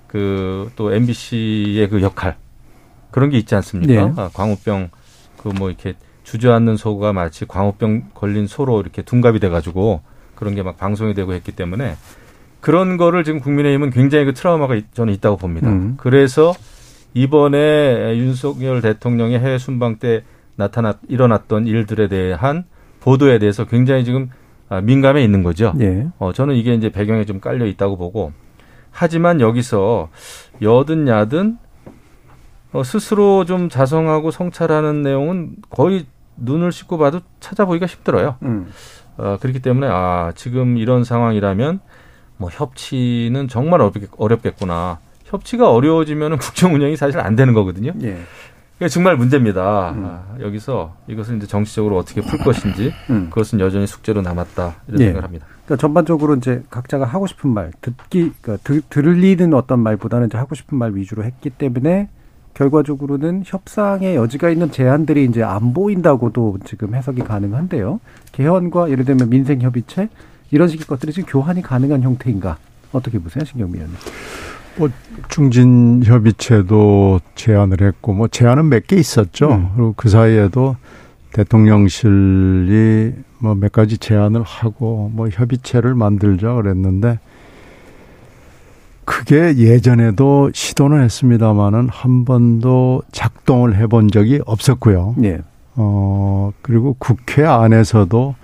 [0.08, 2.38] 그 또 MBC의 그 역할
[3.12, 3.94] 그런 게 있지 않습니까?
[4.06, 4.14] 네.
[4.18, 4.90] 아, 광우병
[5.38, 5.94] 그 뭐 이렇게
[6.24, 10.02] 주저앉는 소가 마치 광우병 걸린 소로 이렇게 둔갑이 돼가지고
[10.36, 11.96] 그런 게 막 방송이 되고 했기 때문에
[12.60, 15.70] 그런 거를 지금 국민의힘은 굉장히 그 트라우마가 있- 저는 있다고 봅니다.
[15.70, 15.94] 음.
[15.98, 16.54] 그래서
[17.14, 20.24] 이번에 윤석열 대통령의 해외 순방 때
[20.56, 22.66] 나타났 일어났던 일들에 대한
[23.00, 24.30] 보도에 대해서 굉장히 지금
[24.70, 25.74] 아, 민감해 있는 거죠.
[25.80, 26.08] 예.
[26.20, 28.34] 어, 저는 이게 이제 배경에 좀 깔려 있다고 보고
[29.00, 30.10] 하지만 여기서
[30.60, 31.60] 여든 야든
[32.74, 38.38] 어, 스스로 좀 자성하고 성찰하는 내용은 거의 눈을 씻고 봐도 찾아보기가 힘들어요.
[38.42, 38.72] 음.
[39.18, 41.80] 어, 그렇기 때문에 아 지금 이런 상황이라면
[42.38, 47.94] 뭐 협치는 정말 어렵겠, 구나 협치가 어려워지면 국정 운영이 사실 안 되는 거거든요.
[48.02, 48.18] 예.
[48.78, 49.92] 이게 정말 문제입니다.
[49.92, 50.06] 음.
[50.06, 53.28] 아, 여기서 이것을 이제 정치적으로 어떻게 풀 것인지 음.
[53.30, 55.06] 그것은 여전히 숙제로 남았다 이런 예.
[55.06, 55.48] 생각을 합니다.
[55.66, 60.54] 그러니까 전반적으로 이제 각자가 하고 싶은 말, 듣기, 그러니까 들, 들리는 어떤 말보다는 이제 하고
[60.54, 62.10] 싶은 말 위주로 했기 때문에
[62.54, 68.00] 결과적으로는 협상의 여지가 있는 제안들이 이제 안 보인다고도 지금 해석이 가능한데요.
[68.32, 70.10] 개헌과 예를 들면 민생 협의체
[70.52, 72.58] 이런 식의 것들이 지금 교환이 가능한 형태인가
[72.92, 73.98] 어떻게 보세요, 신경미 의원님?
[74.78, 74.90] 뭐
[75.30, 79.52] 중진 협의체도 제안을 했고 뭐 제안은 몇 개 있었죠.
[79.52, 79.70] 음.
[79.76, 80.76] 그리고 그 사이에도
[81.34, 87.20] 대통령실이 뭐 몇 가지 제안을 하고 뭐 협의체를 만들자 그랬는데
[89.06, 95.16] 그게 예전에도 시도는 했습니다마는 한 번도 작동을 해본 적이 없었고요.
[95.18, 95.40] 네.
[95.76, 98.36] 어 그리고 국회 안에서도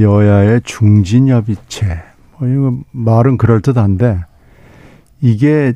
[0.00, 2.02] 여야의 중진 협의체
[2.38, 4.20] 뭐 이거 말은 그럴 듯한데
[5.20, 5.74] 이게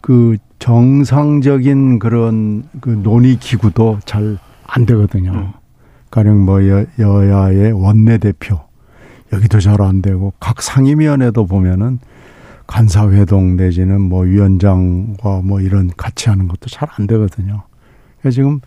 [0.00, 4.38] 그 정상적인 그런 그 논의 기구도 잘
[4.72, 5.32] 안 되거든요.
[5.32, 5.52] 음.
[6.10, 8.60] 가령 뭐 여, 여야의 원내대표
[9.32, 11.98] 여기도 잘 안 되고 각 상임위원회도 보면은
[12.66, 17.64] 간사회동 내지는 뭐 위원장과 뭐 이런 같이 하는 것도 잘 안 되거든요.
[18.20, 18.60] 그래서 지금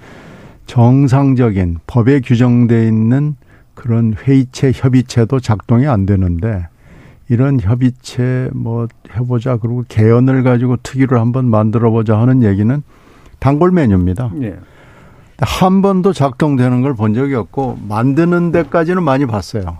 [0.67, 3.35] 정상적인 법에 규정돼 있는
[3.73, 6.67] 그런 회의체 협의체도 작동이 안 되는데
[7.27, 12.83] 이런 협의체 뭐 해보자 그리고 개헌을 가지고 특위를 한번 만들어 보자 하는 얘기는
[13.39, 14.31] 단골 메뉴입니다.
[14.33, 14.55] 네.
[15.39, 19.79] 한 번도 작동되는 걸 본 적이 없고 만드는 데까지는 많이 봤어요.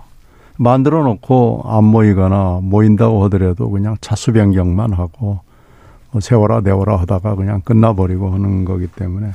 [0.58, 5.40] 만들어 놓고 안 모이거나 모인다고 하더라도 그냥 차수 변경만 하고
[6.10, 9.32] 뭐 세워라 내워라 하다가 그냥 끝나버리고 하는 거기 때문에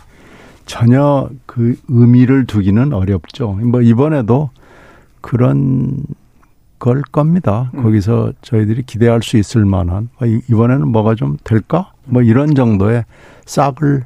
[0.65, 3.54] 전혀 그 의미를 두기는 어렵죠.
[3.54, 4.50] 뭐 이번에도
[5.21, 5.97] 그런
[6.82, 7.70] 걸 겁니다.
[7.76, 7.84] 음.
[7.84, 11.91] 거기서 저희들이 기대할 수 있을 만한 아, 이번에는 뭐가 좀 될까?
[12.06, 13.06] 뭐 이런 정도의
[13.46, 14.04] 싹을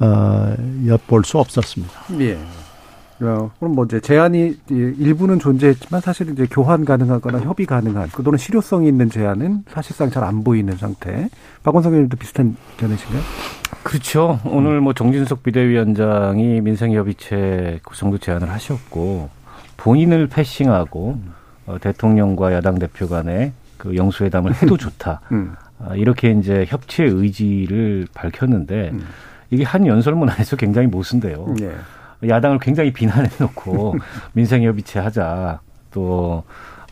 [0.00, 0.54] 어,
[0.86, 1.92] 엿볼 수 없었습니다.
[2.20, 2.36] 예.
[3.22, 8.36] 어, 그럼 뭐 이제 제안이 일부는 존재했지만 사실 이제 교환 가능하거나 협의 가능한 그 또는
[8.38, 11.30] 실효성이 있는 제안은 사실상 잘 안 보이는 상태.
[11.62, 13.22] 박원석 의원도 비슷한 견해신가요?
[13.84, 14.40] 그렇죠.
[14.44, 19.30] 오늘 뭐 정진석 비대위원장이 민생협의체 구성도 제안을 하셨고
[19.76, 21.32] 본인을 패싱하고 음.
[21.66, 25.20] 어, 대통령과 야당 대표 간에 그 영수회담을 해도 좋다.
[25.32, 25.54] 음.
[25.78, 29.06] 아, 이렇게 이제 협치의 의지를 밝혔는데 음.
[29.50, 31.54] 이게 한 연설문 안에서 굉장히 모순돼요.
[31.58, 31.70] 네.
[32.26, 33.96] 야당을 굉장히 비난해 놓고
[34.32, 35.60] 민생협의체 하자.
[35.92, 36.44] 또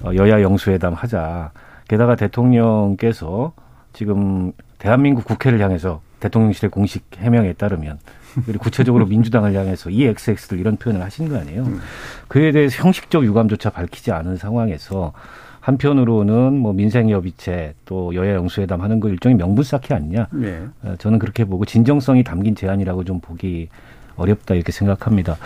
[0.03, 1.51] 어, 여야 영수회담 하자.
[1.89, 3.53] 게다가 대통령께서
[3.93, 7.99] 지금 대한민국 국회를 향해서 대통령실의 공식 해명에 따르면
[8.47, 11.65] 그리고 구체적으로 민주당을 향해서 이 XX들 이런 표현을 하신 거 아니에요.
[11.65, 11.81] 음.
[12.29, 15.13] 그에 대해서 형식적 유감조차 밝히지 않은 상황에서
[15.61, 20.29] 한편으로는 뭐 민생협의체 또 여야 영수회담 하는 거 일종의 명분 쌓기 아니냐.
[20.33, 20.63] 네.
[20.83, 23.69] 어, 저는 그렇게 보고 진정성이 담긴 제안이라고 좀 보기
[24.17, 25.37] 어렵다 이렇게 생각합니다.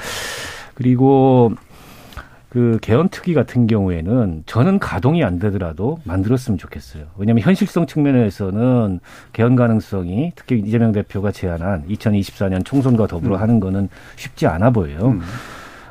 [0.75, 1.53] 그리고
[2.49, 7.05] 그 개헌 특위 같은 경우에는 저는 가동이 안 되더라도 만들었으면 좋겠어요.
[7.17, 9.01] 왜냐하면 현실성 측면에서는
[9.35, 13.41] 개헌 가능성이 특히 이재명 대표가 제안한 2024년 총선과 더불어 음.
[13.41, 15.09] 하는 거는 쉽지 않아 보여요.
[15.09, 15.21] 음.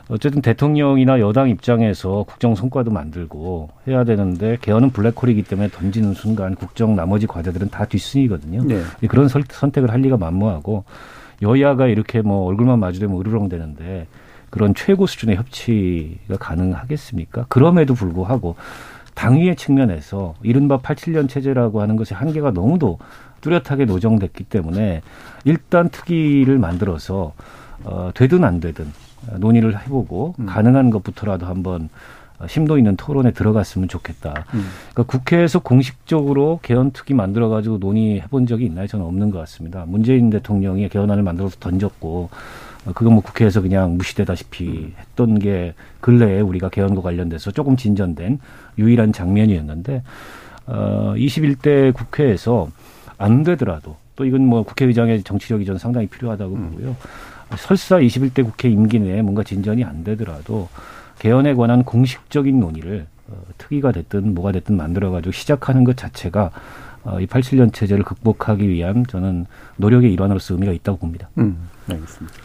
[0.09, 6.95] 어쨌든 대통령이나 여당 입장에서 국정 성과도 만들고 해야 되는데 개헌은 블랙홀이기 때문에 던지는 순간 국정
[6.95, 8.63] 나머지 과제들은 다 뒷순이거든요.
[8.63, 8.81] 네.
[9.09, 10.85] 그런 선택을 할 리가 만무하고
[11.41, 14.07] 여야가 이렇게 뭐 얼굴만 마주되면 으르렁대는데
[14.49, 17.45] 그런 최고 수준의 협치가 가능하겠습니까?
[17.49, 18.55] 그럼에도 불구하고
[19.13, 22.99] 당위의 측면에서 이른바 87년 체제라고 하는 것의 한계가 너무도
[23.41, 25.01] 뚜렷하게 노정됐기 때문에
[25.43, 27.33] 일단 특위를 만들어서
[27.83, 28.91] 어, 되든 안 되든
[29.37, 30.45] 논의를 해보고 음.
[30.45, 31.89] 가능한 것부터라도 한번
[32.45, 34.45] 심도 있는 토론에 들어갔으면 좋겠다.
[34.53, 34.67] 음.
[34.93, 38.85] 그러니까 국회에서 공식적으로 개헌 특위 만들어 가지고 논의해 본 적이 있나요?
[38.85, 39.85] 저는 없는 것 같습니다.
[39.87, 42.37] 문재인 대통령이 개헌안을 만들어서 던졌고 어,
[42.93, 48.39] 그거 뭐 국회에서 그냥 무시되다시피 했던 게 근래에 우리가 개헌과 관련돼서 조금 진전된
[48.77, 50.03] 유일한 장면이었는데
[50.67, 52.69] 어 21대 국회에서
[53.17, 56.71] 안 되더라도 또 이건 뭐 국회의장의 정치력 이전 상당히 필요하다고 음.
[56.71, 56.95] 보고요.
[57.57, 60.67] 설사 21대 국회 임기 내에 뭔가 진전이 안 되더라도
[61.19, 66.51] 개헌에 관한 공식적인 논의를 어, 특위가 됐든 뭐가 됐든 만들어가지고 시작하는 것 자체가
[67.07, 69.45] 어, 이 87년 체제를 극복하기 위한 저는
[69.77, 71.29] 노력의 일환으로서 의미가 있다고 봅니다.
[71.37, 71.57] 음,
[71.89, 72.35] 알겠습니다.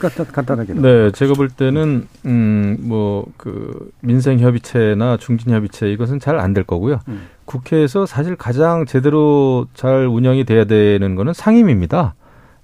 [0.00, 0.74] 간단, 간단하게.
[0.74, 6.98] 네, 제가 볼 때는 음, 뭐그 민생 협의체나 중진 협의체 이것은 잘 안 될 거고요.
[7.06, 7.28] 음.
[7.44, 12.14] 국회에서 사실 가장 제대로 잘 운영이 돼야 되는 거는 상임입니다.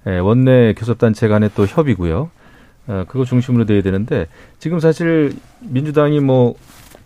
[0.09, 2.31] 예, 원내 교섭단체 간의 또 협의고요.
[2.89, 4.27] 어, 그거 중심으로 돼야 되는데
[4.59, 6.55] 지금 사실 민주당이 뭐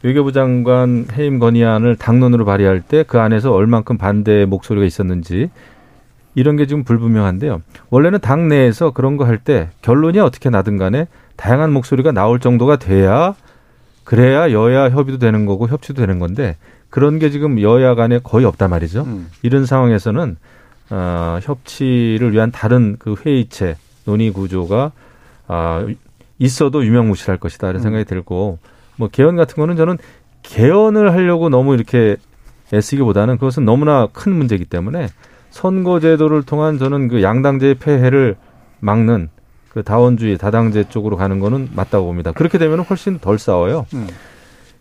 [0.03, 5.51] 외교부 장관 해임 건의안을 당론으로 발의할 때 그 안에서 얼만큼 반대 목소리가 있었는지
[6.35, 7.63] 이런 게 지금 불분명한데요.
[7.91, 12.77] 원래는 당 내에서 그런 거 할 때 결론이 어떻게 나든 간에 다양한 목소리가 나올 정도가
[12.77, 13.35] 돼야
[14.05, 16.57] 그래야 여야 협의도 되는 거고 협치도 되는 건데
[16.91, 19.03] 그런 게 지금 여야 간에 거의 없단 말이죠.
[19.03, 19.29] 음.
[19.43, 20.37] 이런 상황에서는
[20.91, 23.77] 어, 협치를 위한 다른 그 회의체
[24.07, 24.93] 논의 구조가
[25.49, 25.87] 아,
[26.39, 27.83] 있어도 유명무실할 것이다 이런 음.
[27.83, 28.07] 생각이 음.
[28.07, 28.59] 들고
[28.99, 29.97] 뭐 개헌 같은 거는 저는
[30.43, 32.17] 개헌을 하려고 너무 이렇게
[32.73, 35.09] 애쓰기보다는 그것은 너무나 큰 문제이기 때문에
[35.51, 38.37] 선거제도를 통한 저는 그 양당제의 폐해를
[38.81, 39.31] 막는
[39.71, 42.33] 그 다원주의 다당제 쪽으로 가는 거는 맞다고 봅니다.
[42.33, 43.87] 그렇게 되면 훨씬 덜 싸워요.
[43.95, 44.07] 음.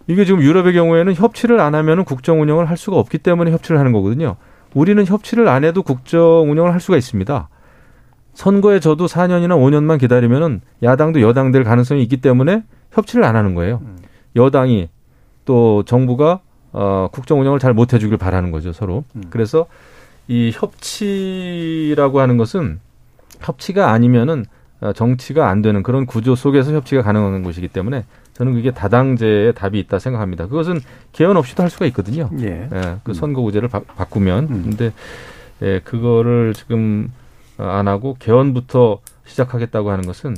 [0.07, 3.91] 이게 지금 유럽의 경우에는 협치를 안 하면 국정 운영을 할 수가 없기 때문에 협치를 하는
[3.91, 4.37] 거거든요.
[4.73, 7.49] 우리는 협치를 안 해도 국정 운영을 할 수가 있습니다.
[8.33, 13.81] 선거에 저도 4년이나 5년만 기다리면은 야당도 여당 될 가능성이 있기 때문에 협치를 안 하는 거예요.
[13.83, 13.97] 음.
[14.37, 14.87] 여당이
[15.45, 16.39] 또 정부가
[16.71, 19.03] 어 국정 운영을 잘 못 해주길 바라는 거죠 서로.
[19.15, 19.23] 음.
[19.29, 19.65] 그래서
[20.29, 22.79] 이 협치라고 하는 것은
[23.41, 24.45] 협치가 아니면은
[24.79, 29.79] 어, 정치가 안 되는 그런 구조 속에서 협치가 가능한 것이기 때문에 저는 그게 다당제의 답이
[29.79, 30.47] 있다 생각합니다.
[30.47, 30.79] 그것은
[31.13, 32.29] 개헌 없이도 할 수가 있거든요.
[32.41, 32.69] 예.
[32.71, 34.63] 예 그 선거구제를 바, 꾸면 음.
[34.65, 34.91] 근데
[35.63, 37.11] 예, 그거를 지금
[37.57, 40.35] 안 하고 개헌부터 시작하겠다고 하는 것은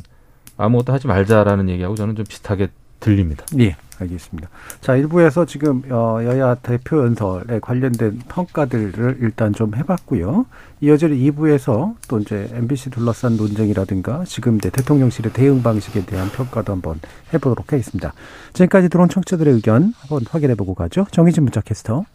[0.56, 2.70] 아무것도 하지 말자라는 얘기하고 저는 좀 비슷하게
[3.02, 3.46] 들립니다.
[3.60, 3.76] 예.
[4.00, 4.50] 알겠습니다.
[4.82, 10.46] 자, 일부에서 지금 어, 여야 대표 연설에 관련된 평가들을 일단 좀 해봤고요.
[10.82, 17.00] 이어지는 2부에서 또 이제 MBC 둘러싼 논쟁이라든가 지금 이제 대통령실의 대응 방식에 대한 평가도 한번
[17.34, 18.14] 해보도록 하겠습니다.
[18.54, 21.06] 지금까지 들어온 청취자들의 의견 한번 확인해보고 가죠.
[21.12, 22.06] 정희진 문자 캐스터.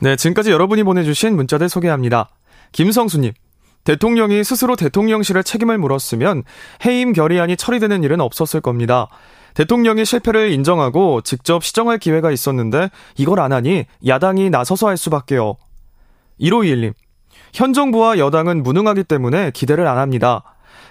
[0.00, 2.30] 네, 지금까지 여러분이 보내주신 문자들 소개합니다.
[2.72, 3.32] 김성수님.
[3.84, 6.42] 대통령이 스스로 대통령실에 책임을 물었으면
[6.84, 9.08] 해임 결의안이 처리되는 일은 없었을 겁니다.
[9.54, 15.56] 대통령이 실패를 인정하고 직접 시정할 기회가 있었는데 이걸 안 하니 야당이 나서서 할 수밖에요.
[16.40, 16.92] 1521님.
[17.52, 20.42] 현 정부와 여당은 무능하기 때문에 기대를 안 합니다.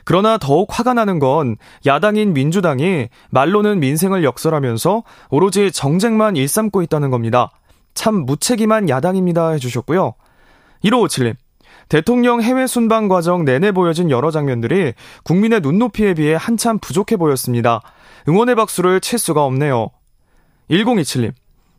[0.04, 7.52] 그러나 더욱 화가 나는 건 야당인 민주당이 말로는 민생을 역설하면서 오로지 정쟁만 일삼고 있다는 겁니다.
[7.94, 10.14] 참 무책임한 야당입니다 해주셨고요.
[10.86, 11.36] 1557님.
[11.90, 14.94] 대통령 해외 순방 과정 내내 보여진 여러 장면들이
[15.24, 17.82] 국민의 눈높이에 비해 한참 부족해 보였습니다.
[18.28, 19.90] 응원의 박수를 칠 수가 없네요.
[20.70, 21.34] 1027님.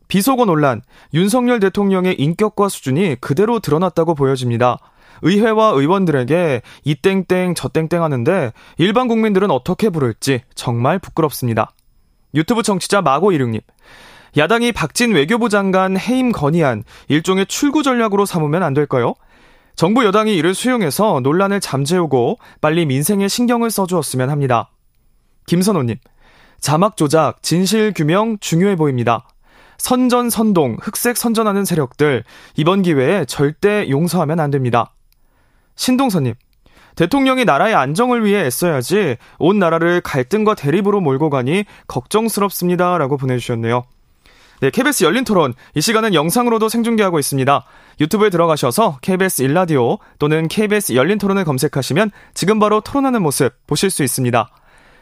[0.07, 0.81] 비속어 논란,
[1.13, 4.79] 윤석열 대통령의 인격과 수준이 그대로 드러났다고 보여집니다.
[5.21, 11.71] 의회와 의원들에게 이 땡땡 저 땡땡 하는데 일반 국민들은 어떻게 부를지 정말 부끄럽습니다.
[12.33, 13.61] 유튜브 청취자 마고16님.
[14.37, 19.13] 야당이 박진 외교부 장관 해임 건의안 일종의 출구 전략으로 삼으면 안 될까요?
[19.75, 24.71] 정부 여당이 이를 수용해서 논란을 잠재우고 빨리 민생에 신경을 써주었으면 합니다.
[25.47, 25.97] 김선호님.
[26.59, 29.25] 자막 조작, 진실 규명 중요해 보입니다.
[29.77, 32.23] 선전 선동, 흑색 선전하는 세력들
[32.55, 34.93] 이번 기회에 절대 용서하면 안 됩니다.
[35.75, 36.35] 신동선님,
[36.95, 43.85] 대통령이 나라의 안정을 위해 애써야지 온 나라를 갈등과 대립으로 몰고 가니 걱정스럽습니다라고 보내주셨네요.
[44.61, 47.63] 네, KBS 열린 토론 이 시간은 영상으로도 생중계하고 있습니다.
[48.01, 54.03] 유튜브에 들어가셔서 KBS 일라디오 또는 KBS 열린 토론을 검색하시면 지금 바로 토론하는 모습 보실 수
[54.03, 54.49] 있습니다.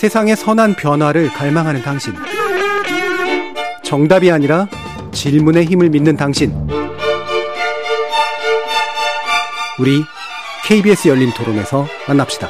[0.00, 2.14] 세상의 선한 변화를 갈망하는 당신.
[3.82, 4.66] 정답이 아니라
[5.12, 6.54] 질문의 힘을 믿는 당신.
[9.78, 10.02] 우리
[10.64, 12.48] KBS 열린 토론에서 만납시다.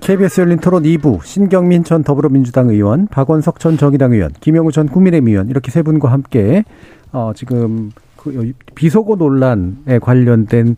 [0.00, 5.28] KBS 열린 토론 2부 신경민 전 더불어민주당 의원, 박원석 전 정의당 의원, 김영우 전 국민의힘
[5.28, 6.64] 의원 이렇게 세 분과 함께
[7.12, 7.92] 어, 지금
[8.32, 10.76] 그 비속어 논란에 관련된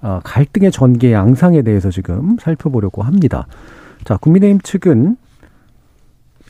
[0.00, 3.46] 어, 갈등의 전개 양상에 대해서 지금 살펴보려고 합니다.
[4.04, 5.16] 자, 국민의힘 측은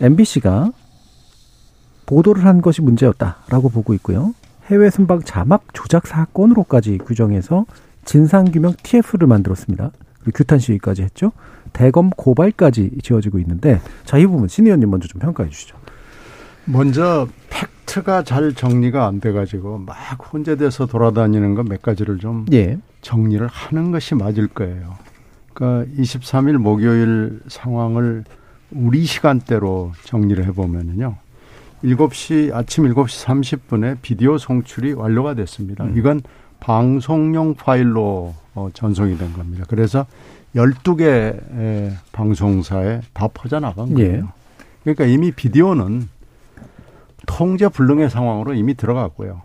[0.00, 0.72] MBC가
[2.06, 4.34] 보도를 한 것이 문제였다라고 보고 있고요.
[4.66, 7.64] 해외 순방 자막 조작 사건으로까지 규정해서
[8.04, 9.92] 진상규명 TF를 만들었습니다.
[10.20, 11.32] 그리고 규탄 시위까지 했죠.
[11.72, 15.76] 대검 고발까지 지어지고 있는데 자, 이 부분 신 의원님 먼저 좀 평가해 주시죠.
[16.66, 19.94] 먼저 팩트가 잘 정리가 안 돼가지고 막
[20.32, 22.78] 혼재돼서 돌아다니는 것몇 가지를 좀 예.
[23.02, 24.96] 정리를 하는 것이 맞을 거예요.
[25.52, 28.24] 그러니까 23일 목요일 상황을
[28.70, 31.16] 우리 시간대로 정리를 해보면은요.
[31.84, 35.84] 7시, 아침 7시 30분에 비디오 송출이 완료가 됐습니다.
[35.84, 35.98] 음.
[35.98, 36.22] 이건
[36.60, 39.64] 방송용 파일로 어, 전송이 된 겁니다.
[39.68, 40.06] 그래서
[40.56, 44.12] 12개 방송사에 다 퍼져나간 거예요.
[44.12, 44.22] 예.
[44.82, 46.08] 그러니까 이미 비디오는
[47.26, 49.42] 통제 불능의 상황으로 이미 들어갔고요.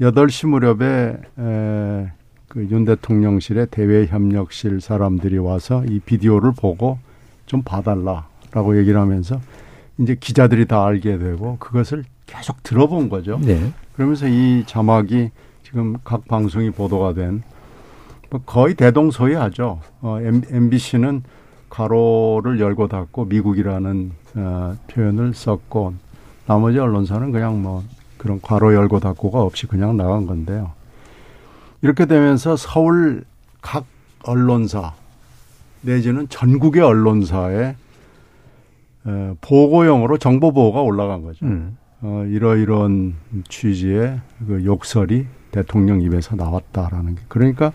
[0.00, 2.12] 8시 무렵에 에,
[2.48, 6.98] 그윤 대통령실의 대외협력실 사람들이 와서 이 비디오를 보고
[7.46, 9.40] 좀 봐달라라고 얘기를 하면서
[9.98, 13.38] 이제 기자들이 다 알게 되고 그것을 계속 들어본 거죠.
[13.40, 13.72] 네.
[13.94, 15.30] 그러면서 이 자막이
[15.62, 17.40] 지금 각 방송이 보도가 된뭐
[18.46, 19.80] 거의 대동소이하죠.
[20.00, 21.22] 어, MBC는
[21.68, 25.94] 가로를 열고 닫고 미국이라는 어, 표현을 썼고
[26.46, 27.82] 나머지 언론사는 그냥 뭐
[28.18, 30.72] 그런 괄호 열고 닫고가 없이 그냥 나간 건데요.
[31.82, 33.24] 이렇게 되면서 서울
[33.60, 33.84] 각
[34.24, 34.94] 언론사
[35.82, 37.76] 내지는 전국의 언론사에
[39.04, 41.44] 어, 보고용으로 정보 보고가 올라간 거죠.
[41.44, 41.76] 음.
[42.00, 43.14] 어, 이러이러한
[43.48, 47.22] 취지의 그 욕설이 대통령 입에서 나왔다라는 게.
[47.28, 47.72] 그러니까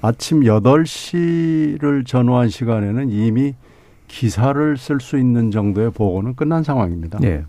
[0.00, 3.54] 아침 8시를 전후한 시간에는 이미
[4.08, 7.18] 기사를 쓸 수 있는 정도의 보고는 끝난 상황입니다.
[7.20, 7.44] 네.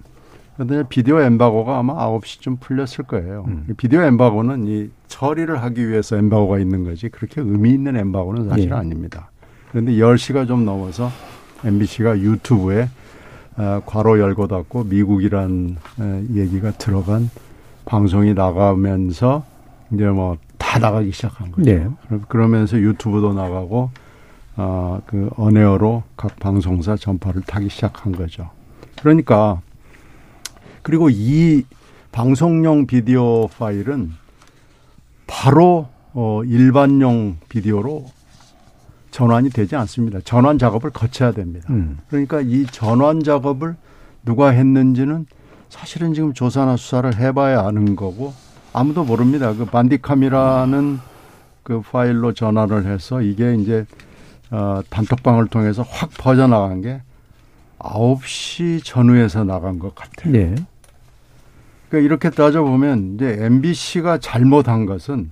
[0.56, 3.46] 그런데 비디오 엠바고가 아마 9시쯤 풀렸을 거예요.
[3.48, 3.68] 음.
[3.78, 8.76] 비디오 엠바고는 이 처리를 하기 위해서 엠바고가 있는 거지 그렇게 의미 있는 엠바고는 사실 네.
[8.76, 9.30] 아닙니다.
[9.72, 11.12] 그런데 10시가 좀 넘어서
[11.64, 12.90] MBC가 유튜브에
[13.58, 17.30] 어, 괄호 열고 닫고 미국이란 어, 얘기가 들어간
[17.86, 19.44] 방송이 나가면서
[19.92, 20.38] 이제 뭐
[20.76, 21.72] 다 나가기 시작한 거죠.
[21.72, 21.88] 네.
[22.28, 23.92] 그러면서 유튜브도 나가고
[24.58, 28.50] 어, 그 언에어로 각 방송사 전파를 타기 시작한 거죠.
[29.00, 29.62] 그러니까
[30.86, 31.64] 그리고 이
[32.12, 34.12] 방송용 비디오 파일은
[35.26, 38.06] 바로 어, 일반용 비디오로
[39.10, 40.20] 전환이 되지 않습니다.
[40.24, 41.66] 전환 작업을 거쳐야 됩니다.
[41.72, 41.98] 음.
[42.08, 43.76] 그러니까 이 전환 작업을
[44.26, 45.26] 누가 했는지는
[45.70, 48.36] 사실은 지금 조사나 수사를 해봐야 아는 거고
[48.72, 49.56] 아무도 모릅니다.
[49.56, 51.00] 그 반디캄이라는
[51.64, 53.88] 그 파일로 전환을 해서 이게 이제
[54.52, 57.02] 어, 단톡방을 통해서 확 퍼져나간 게
[57.80, 60.32] 9시 전후에서 나간 것 같아요.
[60.32, 60.56] 네.
[61.96, 65.32] 그러니까 이렇게 따져보면 이제 MBC가 잘못한 것은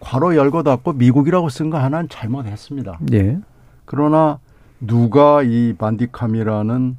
[0.00, 2.98] 괄호 열고 닫고 미국이라고 쓴 거 하나는 잘못했습니다.
[3.00, 3.38] 네.
[3.86, 4.38] 그러나
[4.80, 6.96] 누가 이 반디캄이라는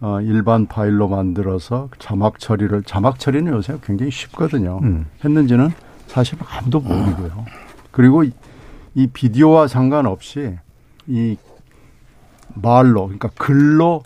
[0.00, 4.80] 어, 일반 파일로 만들어서 자막 처리를 자막 처리는 요새 굉장히 쉽거든요.
[4.82, 5.06] 음.
[5.24, 5.70] 했는지는
[6.06, 7.44] 사실 아무도 모르고요.
[7.90, 8.32] 그리고 이,
[8.94, 10.56] 이 비디오와 상관없이
[11.06, 11.36] 이
[12.54, 14.02] 말로 그러니까 글로 어,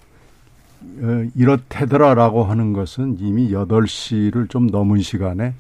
[1.35, 5.55] 이렇대더라라고 하는 것은 이미 8시를 좀 넘은 시간에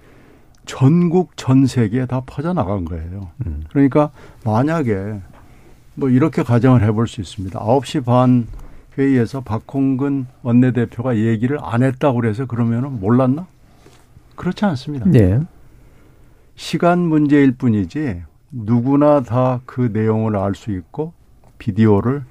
[0.67, 3.31] 전국 전 세계에 다 퍼져나간 거예요.
[3.47, 3.65] 음.
[3.71, 4.11] 그러니까
[4.45, 5.21] 만약에
[5.95, 7.59] 뭐 이렇게 가정을 해볼 수 있습니다.
[7.59, 8.47] 9시 반
[8.99, 13.47] 회의에서 박홍근 원내대표가 얘기를 안 했다고 그래서 그러면은 몰랐나?
[14.37, 15.07] 그렇지 않습니다.
[15.09, 15.41] 네.
[16.57, 21.13] 시간 문제일 뿐이지 누구나 다 그 내용을 알 수 있고
[21.59, 22.25] 비디오를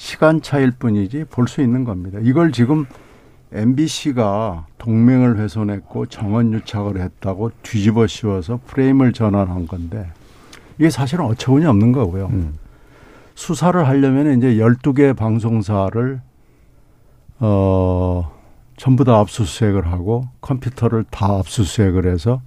[0.00, 2.18] 시간 차일 뿐이지 볼 수 있는 겁니다.
[2.22, 2.86] 이걸 지금
[3.52, 10.10] MBC가 동맹을 훼손했고 정원 유착을 했다고 뒤집어 씌워서 프레임을 전환한 건데
[10.78, 12.28] 이게 사실은 어처구니 없는 거고요.
[12.28, 12.54] 음.
[13.34, 16.22] 수사를 하려면 이제 12개 방송사를
[17.40, 18.32] 어
[18.78, 22.40] 전부 다 압수수색을 하고 컴퓨터를 다 압수수색을 해서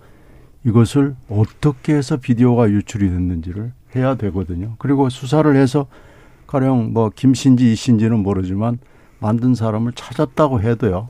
[0.66, 4.74] 이것을 어떻게 해서 비디오가 유출이 됐는지를 해야 되거든요.
[4.80, 5.86] 그리고 수사를 해서
[6.54, 8.78] 가령 뭐 김신지 이신지는 모르지만
[9.18, 11.10] 만든 사람을 찾았다고 해도요.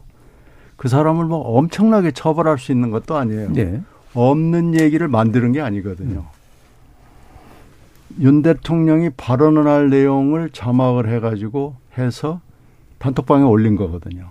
[0.77, 3.51] 그 사람을 뭐 엄청나게 처벌할 수 있는 것도 아니에요.
[3.51, 3.81] 네.
[4.13, 6.19] 없는 얘기를 만드는 게 아니거든요.
[6.19, 8.21] 음.
[8.21, 12.39] 윤 대통령이 발언을 할 내용을 자막을 해가지고 해서
[12.99, 14.27] 단톡방에 올린 거거든요.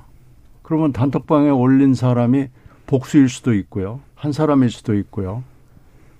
[0.63, 2.49] 그러면 단톡방에 올린 사람이
[2.87, 4.01] 복수일 수도 있고요.
[4.15, 5.43] 한 사람일 수도 있고요.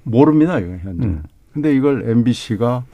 [0.03, 1.07] 모릅니다, 이거 현재.
[1.07, 1.23] 음.
[1.55, 2.85] 근데 이걸 MBC가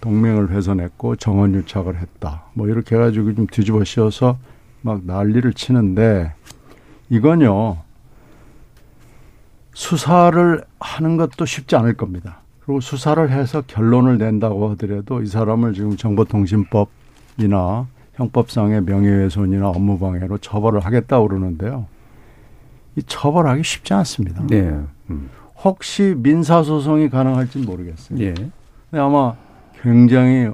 [0.00, 2.44] 동맹을 훼손했고 정원 유착을 했다.
[2.54, 4.38] 뭐 이렇게 해가지고 좀 뒤집어 씌워서
[4.82, 6.32] 막 난리를 치는데
[7.10, 7.78] 이건요
[9.74, 12.40] 수사를 하는 것도 쉽지 않을 겁니다.
[12.60, 21.28] 그리고 수사를 해서 결론을 낸다고 하더라도 이 사람을 지금 정보통신법이나 형법상의 명예훼손이나 업무방해로 처벌을 하겠다고
[21.28, 21.86] 그러는데요.
[22.96, 24.44] 이 처벌하기 쉽지 않습니다.
[24.48, 24.76] 네.
[25.10, 25.30] 음.
[25.62, 28.18] 혹시 민사소송이 가능할지 모르겠어요.
[28.18, 28.34] 네.
[28.34, 29.34] 근데 아마
[29.82, 30.50] 굉장히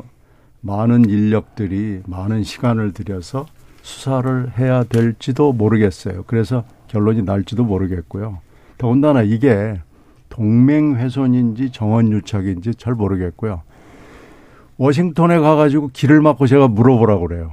[0.61, 3.47] 많은 인력들이 많은 시간을 들여서
[3.83, 6.25] 수사를 해야 될지도 모르겠어요.
[6.27, 8.39] 그래서 결론이 날지도 모르겠고요.
[8.79, 9.81] 더군다나 이게
[10.29, 13.63] 동맹 훼손인지 정원 유착인지 잘 모르겠고요.
[14.77, 17.53] 워싱턴에 가가지고 길을 막고 제가 물어보라고 그래요.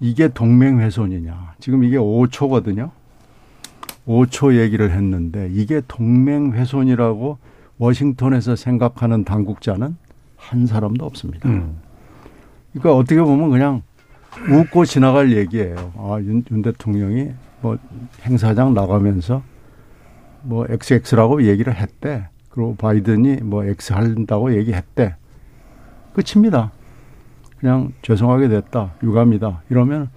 [0.00, 1.54] 이게 동맹 훼손이냐.
[1.60, 2.90] 지금 이게 5초거든요.
[4.06, 7.38] 5초 얘기를 했는데 이게 동맹 훼손이라고
[7.78, 9.96] 워싱턴에서 생각하는 당국자는
[10.48, 11.48] 한 사람도 없습니다.
[11.48, 11.76] 음.
[12.72, 13.82] 그러니까 어떻게 보면 그냥
[14.50, 15.92] 웃고 지나갈 얘기예요.
[15.96, 17.30] 아, 윤, 윤 대통령이
[17.60, 17.78] 뭐
[18.22, 19.42] 행사장 나가면서
[20.42, 22.28] 뭐 XX라고 얘기를 했대.
[22.50, 25.16] 그리고 바이든이 뭐 X 한다고 얘기했대.
[26.14, 26.72] 끝입니다.
[27.58, 28.94] 그냥 죄송하게 됐다.
[29.02, 29.62] 유감이다.
[29.70, 30.10] 이러면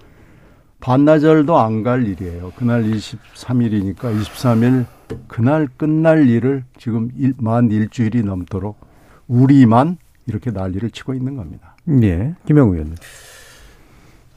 [0.80, 2.52] 반나절도 안 갈 일이에요.
[2.56, 4.86] 그날 23일이니까 23일
[5.26, 8.78] 그날 끝날 일을 지금 일, 만 일주일이 넘도록
[9.26, 9.96] 우리만
[10.28, 11.74] 이렇게 난리를 치고 있는 겁니다.
[12.02, 12.34] 예.
[12.46, 12.94] 김영우 의원님.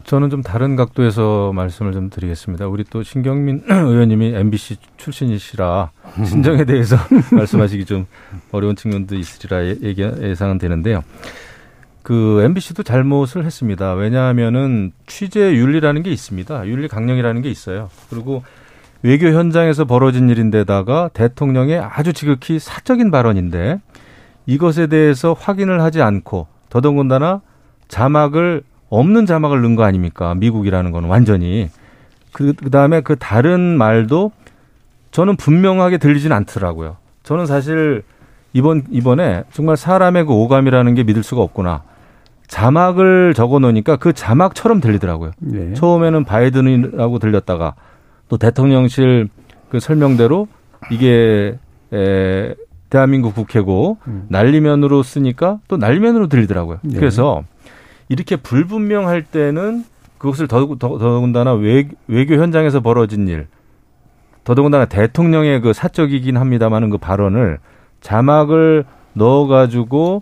[0.03, 2.67] 저는 좀 다른 각도에서 말씀을 좀 드리겠습니다.
[2.67, 5.91] 우리 또 신경민 의원님이 MBC 출신이시라
[6.25, 6.95] 신정에 대해서
[7.31, 8.07] 말씀하시기 좀
[8.51, 9.77] 어려운 측면도 있으리라 예,
[10.21, 11.03] 예상은 되는데요.
[12.01, 13.93] 그 MBC도 잘못을 했습니다.
[13.93, 16.67] 왜냐하면은 취재 윤리라는 게 있습니다.
[16.67, 17.89] 윤리 강령이라는 게 있어요.
[18.09, 18.43] 그리고
[19.03, 23.79] 외교 현장에서 벌어진 일인데다가 대통령의 아주 지극히 사적인 발언인데
[24.45, 27.41] 이것에 대해서 확인을 하지 않고 더더군다나
[27.87, 30.35] 자막을 없는 자막을 넣은 거 아닙니까?
[30.35, 31.69] 미국이라는 건 완전히.
[32.33, 34.31] 그, 그 다음에 그 다른 말도
[35.11, 36.97] 저는 분명하게 들리진 않더라고요.
[37.23, 38.03] 저는 사실
[38.53, 41.83] 이번, 이번에 정말 사람의 그 오감이라는 게 믿을 수가 없구나.
[42.47, 45.31] 자막을 적어 놓으니까 그 자막처럼 들리더라고요.
[45.39, 45.73] 네.
[45.73, 47.75] 처음에는 바이든이라고 들렸다가
[48.27, 49.29] 또 대통령실
[49.69, 50.49] 그 설명대로
[50.91, 51.57] 이게
[51.93, 52.55] 에,
[52.91, 54.25] 대한민국 국회고 음.
[54.27, 56.79] 날리면으로 쓰니까 또 날리면으로 들리더라고요.
[56.83, 56.99] 네.
[56.99, 57.43] 그래서
[58.09, 59.85] 이렇게 불분명할 때는
[60.17, 63.47] 그것을 더더, 더군다나 외, 외교 현장에서 벌어진 일,
[64.43, 67.59] 더더군다나 대통령의 그 사적이긴 합니다만은 그 발언을
[68.01, 68.83] 자막을
[69.13, 70.21] 넣어가지고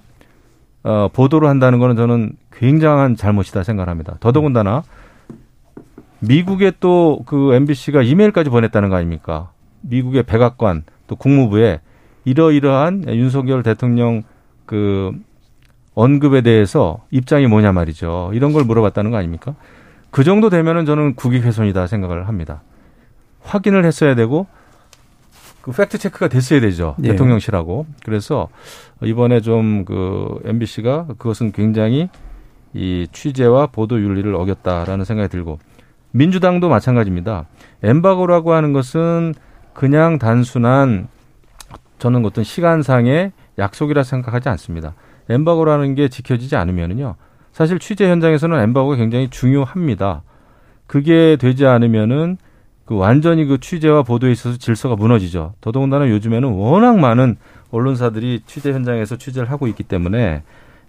[0.84, 4.18] 어, 보도를 한다는 거는 저는 굉장한 잘못이다 생각합니다.
[4.20, 4.84] 더더군다나
[6.20, 9.52] 미국에 또 그 MBC가 이메일까지 보냈다는 거 아닙니까?
[9.82, 11.80] 미국의 백악관 또 국무부에
[12.26, 14.24] 이러이러한 윤석열 대통령
[14.66, 15.12] 그
[15.96, 18.32] 언급에 대해서 입장이 뭐냐 말이죠.
[18.34, 19.56] 이런 걸 물어봤다는 거 아닙니까?
[20.12, 22.62] 그 정도 되면은 저는 국익 훼손이다 생각을 합니다.
[23.42, 24.48] 확인을 했어야 되고
[25.62, 26.96] 그 팩트 체크가 됐어야 되죠.
[27.04, 27.10] 예.
[27.10, 27.86] 대통령실하고.
[28.04, 28.48] 그래서
[29.04, 32.10] 이번에 좀 그 MBC가 그것은 굉장히
[32.74, 35.60] 이 취재와 보도 윤리를 어겼다라는 생각이 들고
[36.12, 37.46] 민주당도 마찬가지입니다.
[37.84, 39.34] 엠바고라고 하는 것은
[39.74, 41.08] 그냥 단순한
[42.00, 44.94] 저는 어떤 시간상의 약속이라 생각하지 않습니다.
[45.30, 47.16] 엠바고라는 게 지켜지지 않으면은요.
[47.52, 50.24] 사실 취재 현장에서는 엠바고가 굉장히 중요합니다.
[50.88, 52.38] 그게 되지 않으면은
[52.86, 55.54] 그 완전히 그 취재와 보도에 있어서 질서가 무너지죠.
[55.62, 57.38] 더더군다나 요즘에는 워낙 많은
[57.70, 60.42] 언론사들이 취재 현장에서 취재를 하고 있기 때문에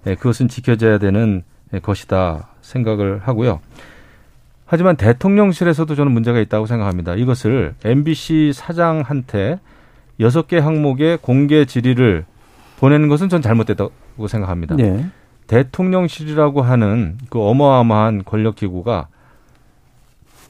[0.07, 1.43] 예, 그것은 지켜져야 되는
[1.83, 3.61] 것이다 생각을 하고요.
[4.65, 7.17] 하지만 대통령실에서도 저는 문제가 있다고 생각합니다.
[7.17, 9.59] 이것을 MBC 사장한테
[10.21, 12.25] 여섯 개 항목의 공개 질의를
[12.79, 14.77] 보내는 것은 전 잘못됐다고 생각합니다.
[14.77, 15.07] 네.
[15.47, 19.09] 대통령실이라고 하는 그 어마어마한 권력 기구가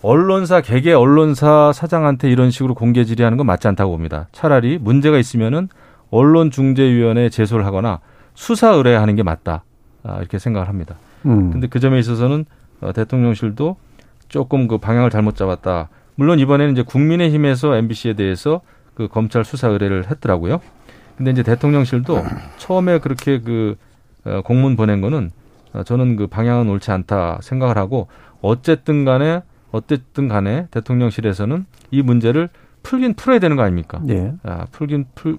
[0.03, 4.29] 언론사 개개 언론사 사장한테 이런 식으로 공개 질의하는 건 맞지 않다고 봅니다.
[4.33, 5.69] 차라리 문제가 있으면은
[6.11, 8.01] 언론중재위원회에 제소를 하거나
[8.35, 9.65] 수사 의뢰하는 게 맞다.
[10.03, 10.97] 아, 이렇게 생각을 합니다.
[11.27, 11.51] 음.
[11.51, 12.47] 근데 그 점에 있어서는
[12.81, 13.77] 어, 대통령실도
[14.29, 15.89] 조금 그 방향을 잘못 잡았다.
[16.15, 18.61] 물론 이번에는 이제 국민의힘에서 MBC에 대해서
[19.01, 20.61] 그 검찰 수사 의뢰를 했더라고요.
[21.17, 22.23] 근데 이제 대통령실도
[22.59, 23.77] 처음에 그렇게 그
[24.25, 25.31] 어, 공문 보낸 거는
[25.73, 28.09] 어, 저는 그 방향은 옳지 않다 생각을 하고
[28.43, 29.41] 어쨌든 간에
[29.73, 32.51] 어쨌든 간에 대통령실에서는 이 문제를
[32.83, 34.03] 풀긴 풀어야 되는 거 아닙니까?
[34.11, 34.35] 예.
[34.43, 35.39] 아, 풀긴 풀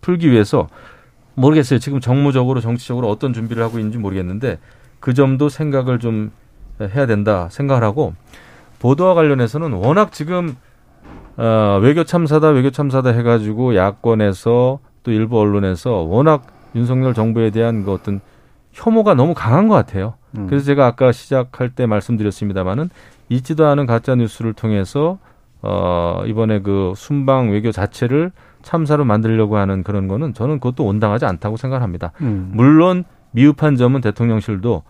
[0.00, 0.68] 풀기 위해서
[1.34, 1.80] 모르겠어요.
[1.80, 4.58] 지금 정무적으로 정치적으로 어떤 준비를 하고 있는지 모르겠는데
[5.00, 6.32] 그 점도 생각을 좀
[6.80, 8.14] 해야 된다 생각을 하고
[8.78, 10.56] 보도와 관련해서는 워낙 지금
[11.36, 17.92] 어, 외교 참사다 외교 참사다 해가지고 야권에서 또 일부 언론에서 워낙 윤석열 정부에 대한 그
[17.92, 18.20] 어떤
[18.72, 20.14] 혐오가 너무 강한 것 같아요.
[20.36, 20.46] 음.
[20.48, 22.90] 그래서 제가 아까 시작할 때 말씀드렸습니다마는
[23.28, 25.18] 있지도 않은 가짜 뉴스를 통해서
[25.62, 28.32] 어, 이번에 그 순방 외교 자체를
[28.62, 32.12] 참사로 만들려고 하는 그런 거는 저는 그것도 온당하지 않다고 생각합니다.
[32.20, 32.50] 음.
[32.54, 34.82] 물론 미흡한 점은 대통령실도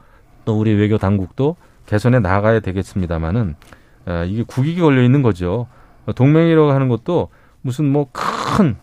[0.44, 3.54] 또 우리 외교 당국도 개선해 나가야 되겠습니다만은
[4.06, 5.66] 어, 이게 국익이 걸려 있는 거죠.
[6.12, 7.28] 동맹이라고 하는 것도
[7.62, 8.76] 무슨 뭐 큰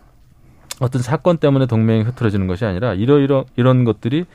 [0.80, 4.26] 어떤 사건 때문에 동맹이 흐트러지는 것이 아니라 이러이러 이런 것들이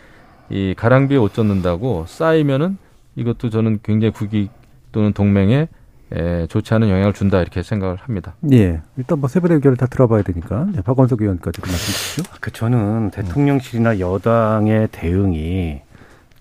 [0.49, 2.77] 이 가랑비에 옷 젖는다고 쌓이면은
[3.15, 4.49] 이것도 저는 굉장히 국익
[4.91, 5.67] 또는 동맹에
[6.13, 8.33] 에, 좋지 않은 영향을 준다 이렇게 생각을 합니다.
[8.51, 8.81] 예.
[8.95, 12.31] 일단 뭐 세부의 의견을 다 들어봐야 되니까 네, 박원석 의원까지 말씀 주시죠.
[12.39, 15.81] 그 저는 대통령실이나 여당의 대응이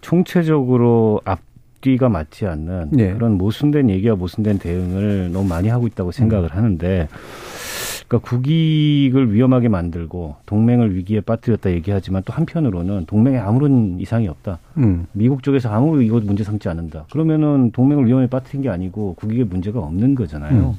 [0.01, 1.41] 총체적으로 앞
[1.87, 3.15] 앞뒤가 맞지 않는 네.
[3.15, 6.57] 그런 모순된 얘기와 모순된 대응을 너무 많이 하고 있다고 생각을 음.
[6.57, 7.09] 하는데
[8.09, 14.59] 그러니까 국익을 위험하게 만들고 동맹을 위기에 빠뜨렸다 얘기하지만 또 한편으로는 동맹에 아무런 이상이 없다.
[14.79, 15.07] 음.
[15.13, 17.07] 미국 쪽에서 아무 이거 문제 삼지 않는다.
[17.11, 20.77] 그러면은 동맹을 위험에 빠뜨린 게 아니고 국익에 문제가 없는 거잖아요.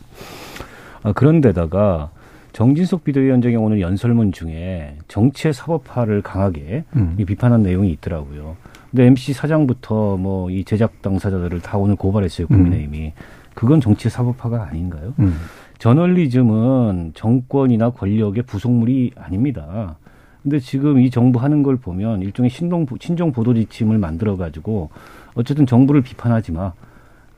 [1.04, 2.12] 아, 그런데다가
[2.54, 7.16] 정진석 비대위원장이 오늘 연설문 중에 정치의 사법화를 강하게 음.
[7.20, 8.56] 이 비판한 내용이 있더라고요.
[8.92, 13.14] 근데 MC 사장부터 뭐 이 제작 당사자들을 다 오늘 고발했어요 국민의힘이.
[13.54, 15.14] 그건 정치의 사법화가 아닌가요?
[15.20, 15.36] 음.
[15.80, 19.98] 저널리즘은 정권이나 권력의 부속물이 아닙니다.
[20.44, 24.90] 근데 지금 이 정부 하는 걸 보면 일종의 신동, 신종 보도 지침을 만들어 가지고
[25.36, 26.72] 어쨌든 정부를 비판하지 마.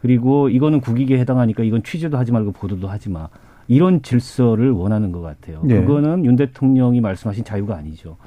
[0.01, 3.27] 그리고 이거는 국익에 해당하니까 이건 취재도 하지 말고 보도도 하지 마.
[3.67, 5.61] 이런 질서를 원하는 것 같아요.
[5.63, 5.81] 네.
[5.81, 8.17] 그거는 윤 대통령이 말씀하신 자유가 아니죠.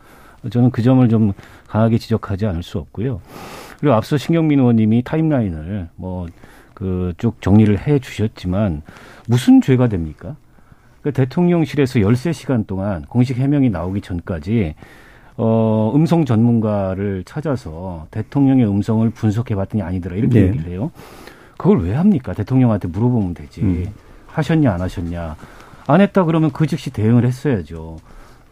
[0.50, 1.32] 저는 그 점을 좀
[1.72, 3.20] 강하게 지적하지 않을 수 없고요.
[3.80, 6.26] 그리고 앞서 신경민 의원님이 타임라인을 뭐
[6.74, 8.82] 그 쭉 정리를 해 주셨지만
[9.28, 10.36] 무슨 죄가 됩니까?
[11.02, 14.74] 그 대통령실에서 13시간 동안 공식 해명이 나오기 전까지
[15.36, 20.16] 어, 음성 전문가를 찾아서 대통령의 음성을 분석해 봤더니 아니더라.
[20.16, 20.48] 이렇게 네.
[20.48, 20.90] 얘기를 해요.
[21.56, 22.32] 그걸 왜 합니까?
[22.34, 23.62] 대통령한테 물어보면 되지.
[23.62, 23.86] 음.
[24.26, 25.36] 하셨냐, 안 하셨냐.
[25.86, 27.96] 안 했다 그러면 그 즉시 대응을 했어야죠.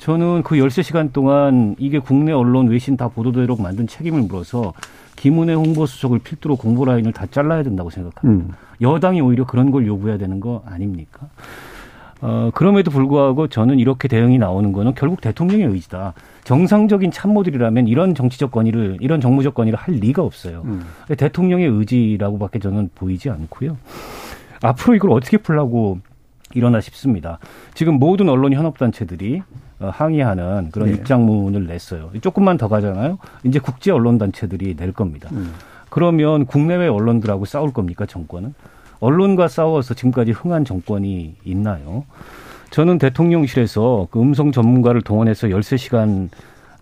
[0.01, 4.73] 저는 그 13시간 동안 이게 국내 언론 외신 다 보도되도록 만든 책임을 물어서
[5.17, 8.49] 김은혜 홍보수석을 필두로 공보 라인을 다 잘라야 된다고 생각합니다.
[8.49, 8.55] 음.
[8.81, 11.29] 여당이 오히려 그런 걸 요구해야 되는 거 아닙니까?
[12.23, 16.15] 어, 그럼에도 불구하고 저는 이렇게 대응이 나오는 거는 결국 대통령의 의지다.
[16.45, 20.63] 정상적인 참모들이라면 이런 정치적 건의를, 이런 정무적 건의를 할 리가 없어요.
[20.65, 20.83] 음.
[21.15, 23.77] 대통령의 의지라고밖에 저는 보이지 않고요.
[24.63, 25.99] 앞으로 이걸 어떻게 풀라고
[26.55, 27.39] 일어나 싶습니다.
[27.75, 30.95] 지금 모든 언론 현업단체들이 어, 항의하는 그런 네.
[30.95, 32.11] 입장문을 냈어요.
[32.21, 33.19] 조금만 더 가잖아요.
[33.45, 35.29] 이제 국제 언론 단체들이 낼 겁니다.
[35.33, 35.55] 음.
[35.89, 38.55] 그러면 국내외 언론들하고 싸울 겁니까 정권은?
[39.01, 42.05] 언론과 싸워서 지금까지 흥한 정권이 있나요?
[42.71, 46.29] 저는 대통령실에서 그 음성 전문가를 동원해서 13시간